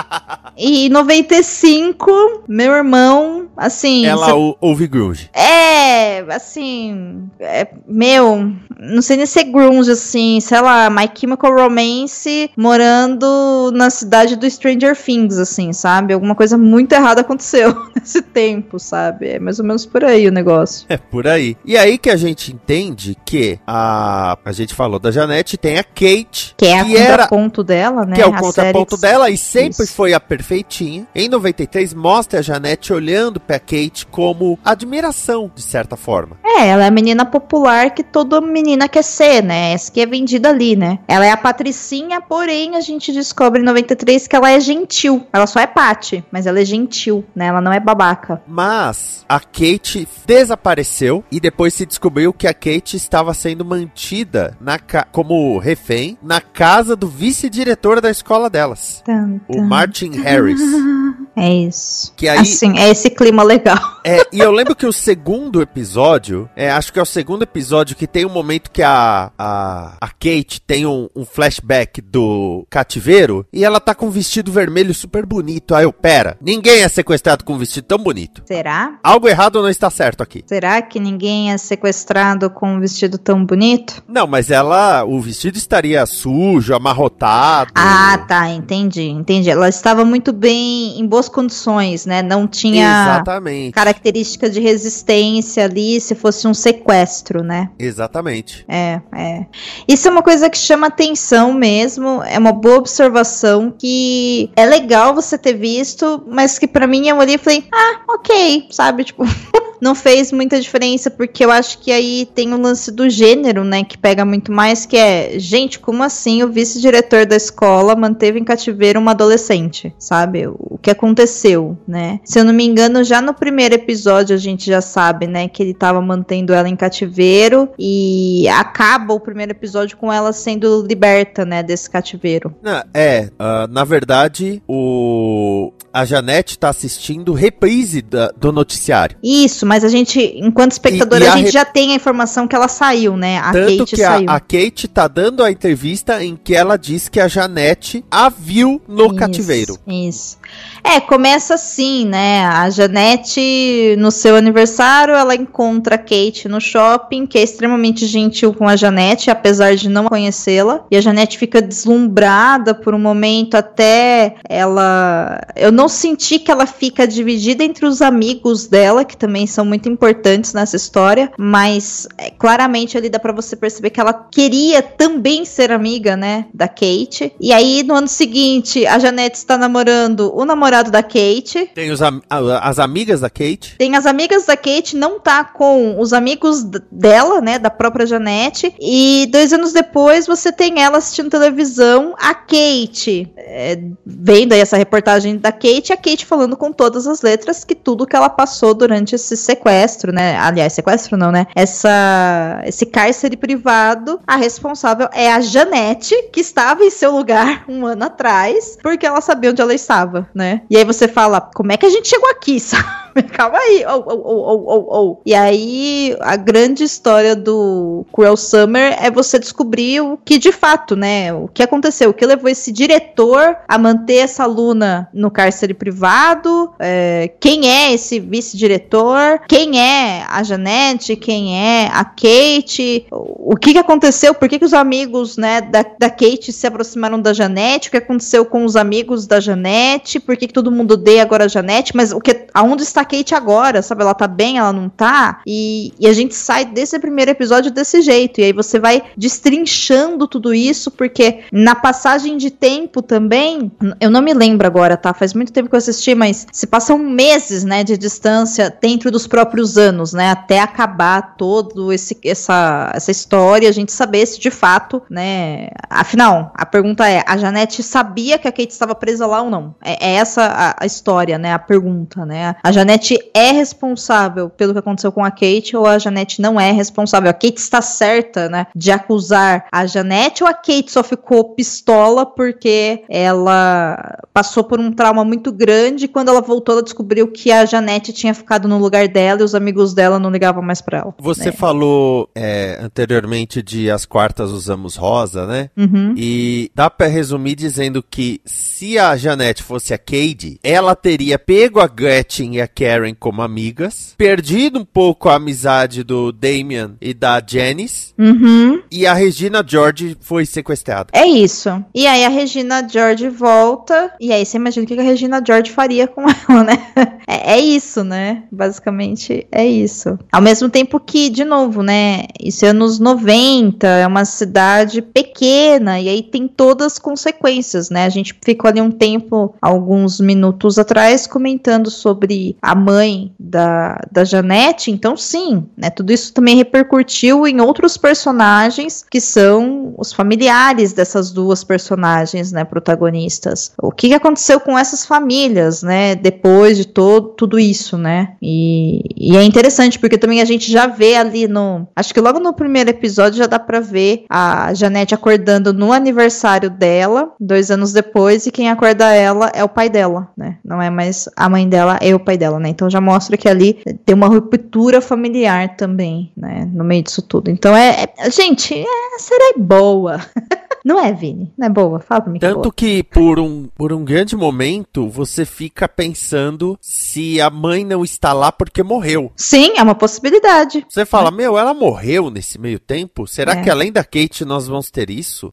e 0.57 0.87
em 0.87 0.89
95, 0.89 2.45
meu 2.49 2.73
irmão, 2.73 3.47
assim. 3.57 4.07
ela 4.07 4.27
cê- 4.27 4.33
ou- 4.33 4.57
ouve 4.61 4.87
grunge. 4.87 5.31
É, 5.33 6.21
assim. 6.35 7.29
É, 7.39 7.69
meu, 7.87 8.53
não 8.79 9.03
sei 9.03 9.17
nem 9.17 9.27
se 9.27 9.41
é 9.41 9.45
grunge, 9.45 9.91
assim, 9.91 10.41
sei 10.41 10.61
lá, 10.61 10.89
My 10.91 11.09
Chemical 11.15 11.55
Romance 11.55 12.51
morando 12.57 13.71
na 13.75 13.91
cidade 13.91 14.37
do 14.37 14.49
Stranger 14.51 14.97
Things, 14.97 15.39
assim, 15.39 15.73
sabe? 15.73 16.13
Alguma 16.15 16.35
coisa 16.35 16.57
muito 16.59 16.93
errada 16.93 17.21
aconteceu 17.21 17.75
nesse 17.95 18.23
tempo, 18.23 18.79
sabe? 18.79 19.29
É 19.29 19.39
mais 19.39 19.59
ou 19.59 19.65
menos 19.65 19.85
por 19.87 20.05
aí 20.05 20.27
o 20.29 20.33
negócio. 20.33 20.87
É 20.89 20.97
por 20.97 21.27
aí. 21.27 21.57
E 21.65 21.77
aí 21.77 21.99
que 21.99 22.11
a 22.11 22.17
gente 22.17 22.53
entende 22.53 23.17
que 23.25 23.59
a. 23.67 24.39
A 24.45 24.53
gente 24.53 24.75
falou 24.75 24.99
da 24.99 25.11
Janete, 25.35 25.57
tem 25.57 25.79
a 25.79 25.85
Kate. 25.85 26.55
Que 26.57 26.67
é 26.67 26.79
a 26.81 26.85
Que 26.85 26.97
era- 26.97 27.11
contraponto 27.25 27.65
dela, 27.65 28.05
né? 28.07 28.15
Que 28.15 28.23
é 28.23 28.27
o 28.27 28.35
A 28.35 28.39
contraponto 28.39 28.97
dela 28.97 29.31
e 29.31 29.37
sempre 29.37 29.85
Isso. 29.85 29.95
foi 29.95 30.13
a 30.15 30.21
perfeitinha. 30.21 31.07
Em 31.15 31.29
93, 31.29 31.93
mostra 31.93 32.39
a 32.39 32.43
Janete 32.43 32.93
olhando 32.93 33.41
pra 33.41 33.59
Kate 33.59 34.07
como 34.11 34.59
admiração, 34.65 35.51
de 35.55 35.63
certa 35.63 35.97
forma. 35.97 36.37
É, 36.45 36.69
ela 36.69 36.85
é 36.85 36.87
a 36.89 36.91
menina 36.91 37.25
popular 37.27 37.91
que 37.93 38.05
toda 38.05 38.41
menina 38.41 38.89
quer 38.89 39.03
ser, 39.03 39.43
né? 39.43 39.73
Essa 39.73 39.91
que 39.91 40.01
é 40.01 40.07
vendida 40.07 40.51
ali, 40.51 40.77
né? 40.77 41.01
Ela 41.09 41.27
é 41.27 41.33
a 41.33 41.37
patricinha, 41.37 42.21
porém 42.21 42.77
a 42.77 42.81
gente 42.81 43.13
descobre 43.13 43.61
em 43.61 43.65
93 43.65 44.29
que 44.29 44.37
ela 44.37 44.51
é 44.51 44.61
gentil. 44.61 45.27
Ela 45.33 45.47
só 45.49 45.59
é 45.59 45.67
pate, 45.67 46.25
mas 46.31 46.47
ela 46.47 46.61
é 46.61 46.65
gentil, 46.65 47.25
né? 47.35 47.47
Ela 47.47 47.61
não 47.61 47.73
é 47.73 47.81
babaca. 47.81 48.41
Mas 48.47 49.25
a 49.29 49.41
Kate 49.41 50.07
desapareceu 50.27 51.25
e 51.31 51.41
depois 51.41 51.75
se 51.75 51.85
descobriu 51.85 52.33
que 52.33 52.47
a 52.47 52.55
Kate 52.55 52.97
estava 52.97 53.35
sendo 53.35 53.65
mantida 53.65 54.57
na 54.61 54.79
ca- 54.79 55.07
como 55.15 55.57
refém 55.59 56.19
na 56.21 56.41
casa 56.41 56.97
do 56.97 57.07
vice-diretor 57.07 58.01
da 58.01 58.11
escola 58.11 58.51
delas, 58.51 59.01
o. 59.47 59.63
Martin 59.63 60.11
Harris. 60.21 60.61
É 61.37 61.53
isso. 61.53 62.13
Que 62.17 62.29
aí 62.29 62.39
Assim, 62.39 62.79
é 62.79 62.91
esse 62.91 63.11
clima 63.11 63.43
legal. 63.43 63.79
É, 64.05 64.23
e 64.33 64.39
eu 64.39 64.51
lembro 64.51 64.77
que 64.77 64.87
o 64.87 64.93
segundo 64.93 65.63
episódio, 65.63 66.49
é, 66.55 66.71
acho 66.71 66.93
que 66.93 66.99
é 66.99 67.03
o 67.03 67.07
segundo 67.07 67.43
episódio 67.43 67.97
que 67.97 68.07
tem 68.07 68.27
um 68.27 68.31
momento 68.31 68.71
que 68.71 68.83
a, 68.83 69.33
a, 69.39 69.97
a 70.01 70.09
Kate 70.09 70.61
tem 70.67 70.85
um, 70.87 71.09
um 71.17 71.25
flashback 71.25 72.01
do 72.03 72.67
cativeiro 72.69 73.47
e 73.53 73.65
ela 73.65 73.81
tá 73.81 73.95
com 73.95 74.07
um 74.07 74.11
vestido 74.11 74.53
vermelho 74.53 74.95
super 74.95 75.25
bonito. 75.25 75.75
Aí 75.75 75.85
eu, 75.85 75.93
pera, 75.93 76.37
ninguém 76.41 76.83
é 76.83 76.89
sequestrado 76.89 77.45
com 77.45 77.55
um 77.55 77.59
vestido 77.59 77.87
tão 77.87 77.99
bonito. 77.99 78.43
Será? 78.47 78.99
Algo 79.03 79.29
errado 79.29 79.63
não 79.63 79.71
está 79.71 79.89
certo 79.91 80.23
aqui. 80.23 80.45
Será 80.47 80.83
que 80.83 81.01
ninguém 81.01 81.51
é 81.51 81.59
sequestrado 81.59 82.51
com 82.51 82.75
um 82.75 82.81
vestido 82.81 83.17
tão 83.17 83.45
bonito? 83.45 84.03
Não, 84.07 84.27
mas 84.27 84.51
ela, 84.51 85.05
o 85.05 85.21
vestido 85.21 85.57
estaria 85.57 86.05
sujo, 86.05 86.75
amarrotado. 86.75 87.73
Ah, 87.75 88.19
tá, 88.29 88.51
entendi, 88.51 89.09
entendi. 89.09 89.49
Ela 89.51 89.69
estava 89.69 90.05
muito 90.05 90.33
bem, 90.33 90.99
em 90.99 91.07
boas 91.25 91.29
condições, 91.29 92.07
né? 92.07 92.23
Não 92.23 92.47
tinha 92.47 92.85
Exatamente. 92.85 93.73
característica 93.73 94.49
de 94.49 94.61
resistência 94.61 95.65
ali 95.65 96.01
se 96.01 96.15
fosse 96.15 96.47
um 96.47 96.55
sequestro, 96.55 97.43
né? 97.43 97.71
Exatamente. 97.79 98.65
É, 98.69 99.01
é. 99.15 99.47
Isso 99.89 100.09
é 100.09 100.11
uma 100.11 100.23
coisa 100.23 100.51
que 100.51 100.59
chama 100.59 100.89
atenção 100.89 101.53
mesmo. 101.53 102.23
É 102.23 102.39
uma 102.39 102.53
boa 102.53 102.79
observação 102.79 103.75
que 103.77 104.51
é 104.57 104.67
legal 104.67 105.15
você 105.15 105.39
ter 105.39 105.55
visto, 105.55 106.23
mas 106.27 106.59
que 106.59 106.67
pra 106.67 106.87
mim 106.87 107.09
eu 107.09 107.17
olhei 107.17 107.37
e 107.37 107.39
falei, 107.39 107.65
ah, 107.73 108.01
ok, 108.09 108.69
sabe? 108.71 109.05
Tipo, 109.05 109.25
não 109.81 109.95
fez 109.95 110.33
muita 110.33 110.59
diferença, 110.61 111.11
porque 111.11 111.45
eu 111.45 111.51
acho 111.51 111.79
que 111.79 111.93
aí 111.93 112.27
tem 112.35 112.53
o 112.55 112.61
lance 112.61 112.91
do 112.91 113.09
gênero, 113.09 113.65
né? 113.65 113.85
Que 113.85 113.99
pega 113.99 114.25
muito 114.25 114.51
mais, 114.51 114.87
que 114.87 114.97
é, 114.97 115.39
gente, 115.39 115.79
como 115.79 116.03
assim 116.03 116.43
o 116.43 116.49
vice-diretor 116.49 117.27
da 117.27 117.37
escola 117.37 117.95
manteve 117.95 118.39
em 118.39 118.45
cativeiro 118.45 118.99
uma 118.99 119.11
adolescente, 119.11 119.95
sabe? 119.99 120.47
O 120.47 120.74
que 120.85 120.91
aconteceu, 120.91 121.79
né? 121.89 122.21
Se 122.25 122.39
eu 122.39 122.45
não 122.45 122.53
me 122.53 122.65
engano, 122.65 123.03
já 123.03 123.23
no 123.23 123.33
primeiro 123.33 123.75
episódio 123.75 124.37
a 124.37 124.39
gente 124.39 124.67
já 124.67 124.83
sabe, 124.83 125.27
né, 125.27 125.49
que 125.49 125.63
ele 125.63 125.73
tava 125.73 126.01
mantendo 126.03 126.53
ela 126.53 126.69
em 126.69 126.77
cativeiro 126.77 127.71
e 127.79 128.47
acaba 128.49 129.15
o 129.15 129.19
primeiro 129.19 129.53
episódio 129.53 129.97
com 129.97 130.13
ela 130.13 130.31
sendo 130.33 130.87
liberta, 130.87 131.45
né, 131.45 131.63
desse 131.63 131.89
cativeiro. 131.89 132.55
É, 132.93 133.31
ah, 133.39 133.67
na 133.71 133.83
verdade, 133.83 134.63
o 134.69 135.73
a 135.95 136.05
Janete 136.05 136.59
tá 136.59 136.69
assistindo 136.71 137.33
reprise 137.33 138.03
da- 138.03 138.33
do 138.37 138.51
noticiário. 138.53 139.17
Isso, 139.23 139.65
mas 139.65 139.85
a 139.85 139.89
gente, 139.89 140.21
enquanto 140.37 140.73
espectador, 140.73 141.21
E- 141.21 141.25
e 141.25 141.27
a, 141.29 141.35
a 141.35 141.37
gente 141.39 141.53
já 141.53 141.65
tem 141.65 141.93
a 141.93 141.95
informação 141.95 142.49
que 142.49 142.57
ela 142.57 142.67
saiu, 142.69 143.17
né? 143.17 143.39
A 143.39 143.53
Tanto 143.53 143.79
Kate 143.79 143.97
que 143.97 144.03
a, 144.03 144.11
saiu. 144.11 144.27
a 144.29 144.41
Kate 144.41 144.89
tá 144.89 145.07
dando 145.07 145.45
a 145.45 145.51
entrevista 145.53 146.23
em 146.25 146.35
que 146.37 146.55
ela 146.55 146.77
diz 146.77 147.09
que 147.09 147.21
a 147.21 147.29
Janete 147.29 148.05
a 148.11 148.29
viu 148.29 148.83
no 148.89 149.07
Isso, 149.07 149.15
cativeiro. 149.15 149.79
Isso. 149.87 150.37
É, 150.83 151.01
começa 151.01 151.55
assim, 151.55 152.05
né? 152.05 152.45
A 152.45 152.69
Janete, 152.71 153.95
no 153.99 154.11
seu 154.11 154.37
aniversário, 154.37 155.15
ela 155.15 155.35
encontra 155.35 155.95
a 155.95 155.99
Kate 155.99 156.49
no 156.49 156.61
shopping, 156.61 157.27
que 157.27 157.39
é 157.39 157.43
extremamente 157.43 158.07
gentil 158.07 158.53
com 158.53 158.69
a 158.69 158.77
Janete, 158.77 159.31
apesar 159.31 159.77
de 159.77 159.89
não 159.89 160.05
conhecê-la. 160.07 160.85
E 160.91 160.97
a 160.97 161.01
Janete 161.01 161.39
fica 161.39 161.63
deslumbrada 161.63 162.75
por 162.75 162.95
um 162.95 162.99
momento 162.99 163.55
até 163.55 164.35
ela. 164.49 165.41
Eu 165.57 165.71
não 165.73 165.84
senti 165.89 166.39
que 166.39 166.51
ela 166.51 166.67
fica 166.67 167.07
dividida 167.07 167.63
entre 167.65 167.87
os 167.87 168.01
amigos 168.03 168.67
dela, 168.67 169.05
que 169.05 169.17
também 169.17 169.47
são 169.47 169.65
muito 169.65 169.89
importantes 169.89 170.53
nessa 170.53 170.77
história, 170.77 171.33
mas 171.39 172.07
é, 172.19 172.31
claramente 172.31 172.97
ali 172.97 173.09
dá 173.09 173.19
pra 173.19 173.33
você 173.33 173.57
perceber 173.57 173.91
que 173.91 174.01
ela 174.01 174.13
queria 174.13 174.83
também 174.83 175.45
ser 175.45 175.73
amiga, 175.73 176.17
né, 176.17 176.47
da 176.53 176.69
Kate. 176.69 177.33
E 177.41 177.53
aí 177.53 177.83
no 177.83 177.95
ano 177.95 178.09
seguinte, 178.09 178.87
a 178.87 178.99
Janete 178.99 179.37
está 179.37 179.57
namorando 179.57 180.33
o 180.35 180.45
namorado 180.45 180.91
da 180.91 181.03
Kate. 181.03 181.71
Tem 181.75 181.91
os 181.91 182.01
am- 182.03 182.23
as 182.29 182.79
amigas 182.79 183.21
da 183.21 183.31
Kate. 183.31 183.77
Tem 183.79 183.97
as 183.97 184.07
amigas 184.07 184.47
da 184.47 184.57
Kate, 184.57 184.97
não 184.97 185.19
tá 185.21 185.45
com 185.45 185.99
os 186.01 186.13
amigos 186.13 186.65
dela, 186.91 187.41
né, 187.41 187.59
da 187.59 187.71
própria 187.71 188.07
Janete. 188.07 188.75
E 188.81 189.29
dois 189.31 189.53
anos 189.53 189.73
depois 189.73 190.27
você 190.27 190.53
tem 190.53 190.81
ela 190.83 190.99
assistindo 190.99 191.31
televisão, 191.31 192.15
a 192.19 192.35
Kate, 192.35 193.33
é, 193.37 193.79
vendo 194.05 194.53
aí 194.53 194.61
essa 194.61 194.77
reportagem 194.77 195.37
da 195.37 195.53
Kate, 195.53 195.74
a 195.93 195.97
Kate 195.97 196.27
falando 196.27 196.57
com 196.57 196.73
todas 196.73 197.07
as 197.07 197.23
letras 197.23 197.65
que 197.65 197.75
tudo 197.75 198.07
que 198.07 198.17
ela 198.17 198.29
passou 198.29 198.75
durante 198.75 199.15
esse 199.15 199.37
sequestro, 199.37 200.13
né, 200.13 200.37
aliás, 200.39 200.73
sequestro 200.73 201.17
não, 201.17 201.31
né, 201.31 201.47
essa, 201.55 202.63
esse 202.65 202.87
cárcere 202.87 203.37
privado, 203.37 204.21
a 204.27 204.37
responsável 204.37 205.09
é 205.13 205.33
a 205.33 205.41
Janete, 205.41 206.15
que 206.33 206.41
estava 206.41 206.85
em 206.85 206.91
seu 206.91 207.13
lugar 207.13 207.65
um 207.69 207.87
ano 207.87 208.05
atrás, 208.05 208.79
porque 208.83 209.07
ela 209.07 209.21
sabia 209.21 209.51
onde 209.51 209.63
ela 209.63 209.75
estava, 209.75 210.29
né. 210.35 210.63
E 210.69 210.77
aí 210.77 210.85
você 210.85 211.09
fala, 211.09 211.41
como 211.41 211.73
é 211.73 211.77
que 211.77 211.87
a 211.87 211.91
gente 211.91 212.09
chegou 212.09 212.29
aqui, 212.31 212.59
sabe? 212.61 213.05
Calma 213.23 213.59
aí. 213.59 213.85
Oh, 213.87 214.05
oh, 214.07 214.23
oh, 214.25 214.65
oh, 214.67 214.87
oh. 214.91 215.21
E 215.25 215.35
aí, 215.35 216.17
a 216.21 216.37
grande 216.37 216.83
história 216.83 217.37
do 217.37 218.05
Cruel 218.13 218.37
Summer 218.37 218.97
é 219.01 219.11
você 219.11 219.39
descobrir 219.39 220.01
o 220.01 220.19
que 220.25 220.39
de 220.39 220.51
fato, 220.51 220.97
né? 220.97 221.33
O 221.33 221.49
que 221.49 221.63
aconteceu, 221.63 222.11
o 222.11 222.15
que 222.15 222.27
levou 222.27 222.51
esse 222.51 222.73
diretor 222.73 223.57
a 223.69 223.79
manter 223.79 224.17
essa 224.17 224.43
aluna 224.43 225.09
no 225.13 225.31
cárcere 225.31 225.64
privado, 225.73 226.73
é, 226.79 227.31
quem 227.41 227.71
é 227.71 227.95
esse 227.95 228.21
vice-diretor, 228.21 229.41
quem 229.49 229.81
é 229.81 230.27
a 230.29 230.43
Janete, 230.43 231.17
quem 231.17 231.57
é 231.57 231.89
a 231.93 232.05
Kate, 232.05 233.07
o 233.11 233.55
o 233.55 233.57
que, 233.57 233.73
que 233.73 233.79
aconteceu, 233.79 234.35
por 234.35 234.49
que, 234.49 234.59
que 234.59 234.65
os 234.65 234.75
amigos 234.75 235.37
né, 235.37 235.61
da, 235.61 235.85
da 235.97 236.11
Kate 236.11 236.53
se 236.53 236.67
aproximaram 236.67 237.21
da 237.21 237.33
Janete, 237.33 237.87
o 237.87 237.91
que 237.93 237.97
aconteceu 237.97 238.45
com 238.45 238.65
os 238.65 238.75
amigos 238.75 239.29
da 239.29 239.39
Janete, 239.39 240.19
por 240.19 240.37
que, 240.37 240.49
que 240.49 240.53
todo 240.53 240.73
mundo 240.73 240.95
odeia 240.95 241.23
agora 241.23 241.45
a 241.45 241.49
Janete, 241.49 241.95
mas 241.95 242.11
o 242.11 242.21
que, 242.21 242.47
aonde 242.53 242.83
está 242.83 243.03
a 243.03 243.05
Kate 243.05 243.33
agora, 243.33 243.81
sabe? 243.81 244.03
Ela 244.03 244.13
tá 244.13 244.27
bem, 244.27 244.59
ela 244.59 244.73
não 244.73 244.89
tá? 244.89 245.41
E, 245.47 245.93
e 246.01 246.09
a 246.09 246.13
gente 246.13 246.35
sai 246.35 246.65
desse 246.65 246.99
primeiro 246.99 247.31
episódio 247.31 247.71
desse 247.71 248.03
jeito, 248.03 248.41
e 248.41 248.45
aí 248.45 248.53
você 248.53 248.81
vai 248.81 249.05
destrinchando 249.17 250.27
tudo 250.27 250.53
isso, 250.53 250.91
porque 250.91 251.45
na 251.53 251.77
passagem 251.77 252.37
de 252.37 252.51
tempo 252.51 253.03
também, 253.03 253.71
eu 254.01 254.11
não 254.11 254.21
me 254.21 254.35
lembro 254.35 254.67
agora, 254.67 254.97
tá? 254.97 255.15
Faz 255.15 255.33
muito 255.33 255.53
tempo 255.55 255.69
que 255.69 255.75
eu 255.75 255.79
assisti, 255.79 256.15
mas 256.15 256.47
se 256.53 256.67
passam 256.67 256.99
meses, 256.99 257.65
né, 257.65 257.85
de 257.85 257.97
distância 257.97 258.75
dentro 258.81 259.11
dos 259.11 259.27
próprios 259.27 259.79
anos, 259.79 260.13
né, 260.13 260.31
até 260.31 260.61
acabar 260.61 261.37
todo 261.37 261.93
esse 261.93 262.19
essa 262.25 262.91
essa 262.95 263.11
história, 263.11 263.69
a 263.69 263.73
gente 263.73 263.93
saber 263.93 264.27
se 264.27 264.39
de 264.39 264.51
fato, 264.51 265.03
né, 265.09 265.69
afinal, 265.89 266.53
a 266.55 266.67
pergunta 266.67 267.09
é, 267.09 267.23
a 267.27 267.37
Janete 267.37 267.83
sabia 267.83 268.39
que 268.39 268.49
a 268.49 268.53
Kate 268.53 268.73
estava 268.73 268.95
presa 268.95 269.27
lá 269.27 269.43
ou 269.43 269.51
não? 269.51 269.75
É, 269.83 270.11
é 270.11 270.15
essa 270.15 270.45
a, 270.45 270.85
a 270.85 270.87
história, 270.87 271.39
né, 271.39 271.53
a 271.53 271.59
pergunta, 271.59 272.25
né? 272.27 272.57
A 272.63 272.73
Janete 272.73 273.19
é 273.33 273.53
responsável 273.53 274.51
pelo 274.51 274.73
que 274.73 274.79
aconteceu 274.79 275.13
com 275.13 275.25
a 275.25 275.31
Kate 275.31 275.77
ou 275.77 275.87
a 275.87 275.99
Janete 275.99 276.41
não 276.41 276.61
é 276.61 276.71
responsável? 276.71 277.31
A 277.31 277.35
Kate 277.35 277.59
está 277.59 277.81
certa, 277.81 278.49
né, 278.49 278.67
de 278.75 278.91
acusar 278.91 279.67
a 279.71 279.87
Janete 279.87 280.43
ou 280.43 280.49
a 280.49 280.55
Kate 280.55 280.91
só 280.91 281.03
ficou 281.03 281.55
pistola 281.55 282.27
porque 282.27 283.05
ela 283.09 284.19
passou 284.33 284.65
por 284.65 284.81
um 284.81 284.93
trauma 284.93 285.25
muito 285.25 285.44
grande 285.53 286.05
e 286.05 286.09
quando 286.09 286.29
ela 286.29 286.41
voltou 286.41 286.75
ela 286.75 286.83
descobriu 286.83 287.29
que 287.29 287.51
a 287.53 287.65
Janete 287.65 288.13
tinha 288.13 288.35
ficado 288.35 288.69
no 288.69 288.79
lugar 288.79 289.07
dela 289.09 289.41
e 289.41 289.45
os 289.45 289.55
amigos 289.55 289.95
dela 289.95 290.19
não 290.19 290.31
ligavam 290.31 290.63
mais 290.63 290.81
pra 290.81 290.99
ela. 290.99 291.15
Você 291.19 291.47
né? 291.47 291.53
falou 291.53 292.29
é, 292.35 292.79
anteriormente 292.83 293.63
de 293.63 293.91
as 293.91 294.05
quartas 294.05 294.51
usamos 294.51 294.97
rosa, 294.97 295.47
né? 295.47 295.71
Uhum. 295.77 296.15
E 296.17 296.71
dá 296.75 296.91
pra 296.91 297.07
resumir 297.07 297.55
dizendo 297.55 298.03
que 298.03 298.41
se 298.45 298.99
a 298.99 299.17
Janete 299.17 299.63
fosse 299.63 299.95
a 299.95 299.99
Cade, 299.99 300.59
ela 300.63 300.95
teria 300.95 301.39
pego 301.39 301.81
a 301.81 301.87
Gretchen 301.87 302.57
e 302.57 302.61
a 302.61 302.69
Karen 302.69 303.15
como 303.15 303.43
amigas, 303.43 304.15
perdido 304.17 304.79
um 304.81 304.85
pouco 304.85 305.29
a 305.29 305.37
amizade 305.37 306.03
do 306.03 306.33
Damian 306.33 306.97
e 307.01 307.15
da 307.15 307.43
Janice, 307.45 308.13
Uhum. 308.19 308.83
e 308.91 309.07
a 309.07 309.15
Regina 309.15 309.65
George 309.67 310.17
foi 310.21 310.47
sequestrada. 310.47 311.09
É 311.13 311.27
isso. 311.27 311.85
E 311.95 312.07
aí 312.07 312.25
a 312.25 312.29
Regina 312.29 312.87
George 312.89 313.29
volta. 313.29 314.13
E 314.21 314.33
aí 314.33 314.45
você 314.45 314.57
imagina 314.57 314.85
o 314.85 314.87
que 314.87 314.99
a 314.99 315.03
Regina 315.03 315.24
George 315.45 315.71
faria 315.71 316.07
com 316.07 316.23
ela, 316.49 316.65
né? 316.65 316.79
É, 317.27 317.55
é 317.55 317.59
isso, 317.59 318.03
né? 318.05 318.45
Basicamente 318.51 319.47
é 319.51 319.67
isso. 319.67 320.19
Ao 320.33 320.43
mesmo 320.43 320.69
tempo 320.69 321.01
que, 321.01 321.31
de 321.31 321.45
novo, 321.45 321.83
né? 321.83 322.25
Isso 322.41 322.65
é 322.65 322.69
anos 322.69 322.99
90, 322.99 323.87
é 323.87 324.07
uma 324.07 324.25
cidade 324.25 325.03
pequena. 325.03 326.01
E 326.01 326.09
aí 326.09 326.23
tem 326.23 326.49
todas 326.49 326.87
as 326.95 326.99
consequências, 326.99 327.91
né? 327.91 328.05
A 328.05 328.09
gente 328.09 328.35
ficou 328.45 328.69
ali 328.69 328.81
um 328.81 328.91
tempo, 328.91 329.55
alguns 329.61 330.21
minutos 330.21 330.79
atrás, 330.79 331.27
comentando 331.27 331.91
sobre 331.91 332.57
a 332.61 332.75
mãe 332.75 333.33
da, 333.39 334.01
da 334.11 334.25
Janete. 334.25 334.91
Então, 334.91 335.17
sim, 335.17 335.67
né? 335.77 335.91
Tudo 335.91 336.13
isso 336.13 336.33
também 336.33 336.57
repercutiu 336.57 337.47
em 337.47 337.61
outros 337.61 337.97
personagens 337.97 339.05
que 339.09 339.21
são 339.21 339.95
os 339.97 340.13
familiares 340.13 340.93
dessas 340.93 341.31
duas 341.31 341.65
personagens, 341.65 342.53
né, 342.53 342.65
protagonistas. 342.65 343.73
O 343.81 343.91
que 343.91 344.13
aconteceu 344.15 344.61
com 344.61 344.79
essas 344.79 345.07
famílias, 345.15 345.81
né, 345.81 346.17
depois 346.17 346.77
de 346.77 346.87
todo 346.87 347.29
tudo 347.29 347.57
isso, 347.57 347.97
né? 347.97 348.35
E, 348.43 349.01
e 349.17 349.37
é 349.37 349.45
interessante 349.45 349.97
porque 349.99 350.19
também 350.19 350.41
a 350.41 350.45
gente 350.45 350.71
já 350.71 350.89
vê 350.89 351.15
ali 351.15 351.47
no, 351.47 351.87
acho 351.95 352.13
que 352.13 352.21
logo 352.21 352.41
no 352.41 352.53
primeiro 352.53 352.91
episódio 352.91 353.39
já 353.39 353.47
dá 353.47 353.59
pra 353.59 353.79
ver 353.79 354.25
a 354.29 354.75
Janete 354.75 355.15
acordando 355.15 355.73
no 355.73 355.93
aniversário 355.93 356.69
dela, 356.69 357.33
dois 357.39 357.71
anos 357.71 357.93
depois, 357.93 358.47
e 358.47 358.51
quem 358.51 358.69
acorda 358.69 359.13
ela 359.13 359.51
é 359.55 359.63
o 359.63 359.69
pai 359.69 359.89
dela, 359.89 360.29
né? 360.37 360.59
Não 360.65 360.83
é 360.83 360.91
mais 360.91 361.29
a 361.37 361.49
mãe 361.49 361.69
dela, 361.69 361.97
é 362.01 362.13
o 362.13 362.19
pai 362.19 362.37
dela, 362.37 362.59
né? 362.59 362.69
Então 362.71 362.91
já 362.91 363.01
mostra 363.01 363.37
que 363.37 363.49
ali 363.49 363.75
tem 364.05 364.15
uma 364.17 364.27
ruptura 364.27 365.01
familiar 365.01 365.77
também, 365.77 366.33
né? 366.37 366.69
No 366.73 366.83
meio 366.83 367.05
disso 367.05 367.23
tudo. 367.23 367.51
Então 367.51 367.77
é, 367.77 368.07
é- 368.19 368.31
gente, 368.31 368.75
é, 368.75 369.19
série 369.19 369.55
é 369.55 369.59
boa. 369.59 370.21
Não 370.85 371.03
é, 371.03 371.11
Vini? 371.15 371.51
Não 371.57 371.67
é 371.67 371.71
boa? 371.71 371.99
Fala 371.99 372.21
pra 372.21 372.31
mim 372.31 372.39
que 372.39 372.45
é 372.45 372.53
Tanto 372.53 372.71
que 372.71 373.03
por 373.03 373.41
um, 373.41 373.69
por 373.75 373.91
um 373.91 374.05
grande 374.05 374.37
momento 374.37 375.04
você 375.09 375.45
fica 375.45 375.89
pensando 375.89 376.79
se 376.81 377.41
a 377.41 377.51
mãe 377.51 377.85
não 377.85 378.05
está 378.05 378.33
lá 378.33 378.51
porque 378.53 378.83
morreu. 378.83 379.33
Sim, 379.37 379.73
é 379.77 379.83
uma 379.83 379.95
possibilidade. 379.95 380.85
Você 380.89 381.05
fala, 381.05 381.31
meu, 381.31 381.59
ela 381.59 381.75
morreu 381.75 382.31
nesse 382.31 382.59
meio 382.59 382.79
tempo? 382.79 383.27
Será 383.27 383.53
É. 383.53 383.63
que 383.63 383.71
além 383.71 383.91
da 383.93 384.05
Kate 384.05 384.45
nós 384.45 384.67
vamos 384.67 384.91
ter 384.91 385.11
isso? 385.11 385.53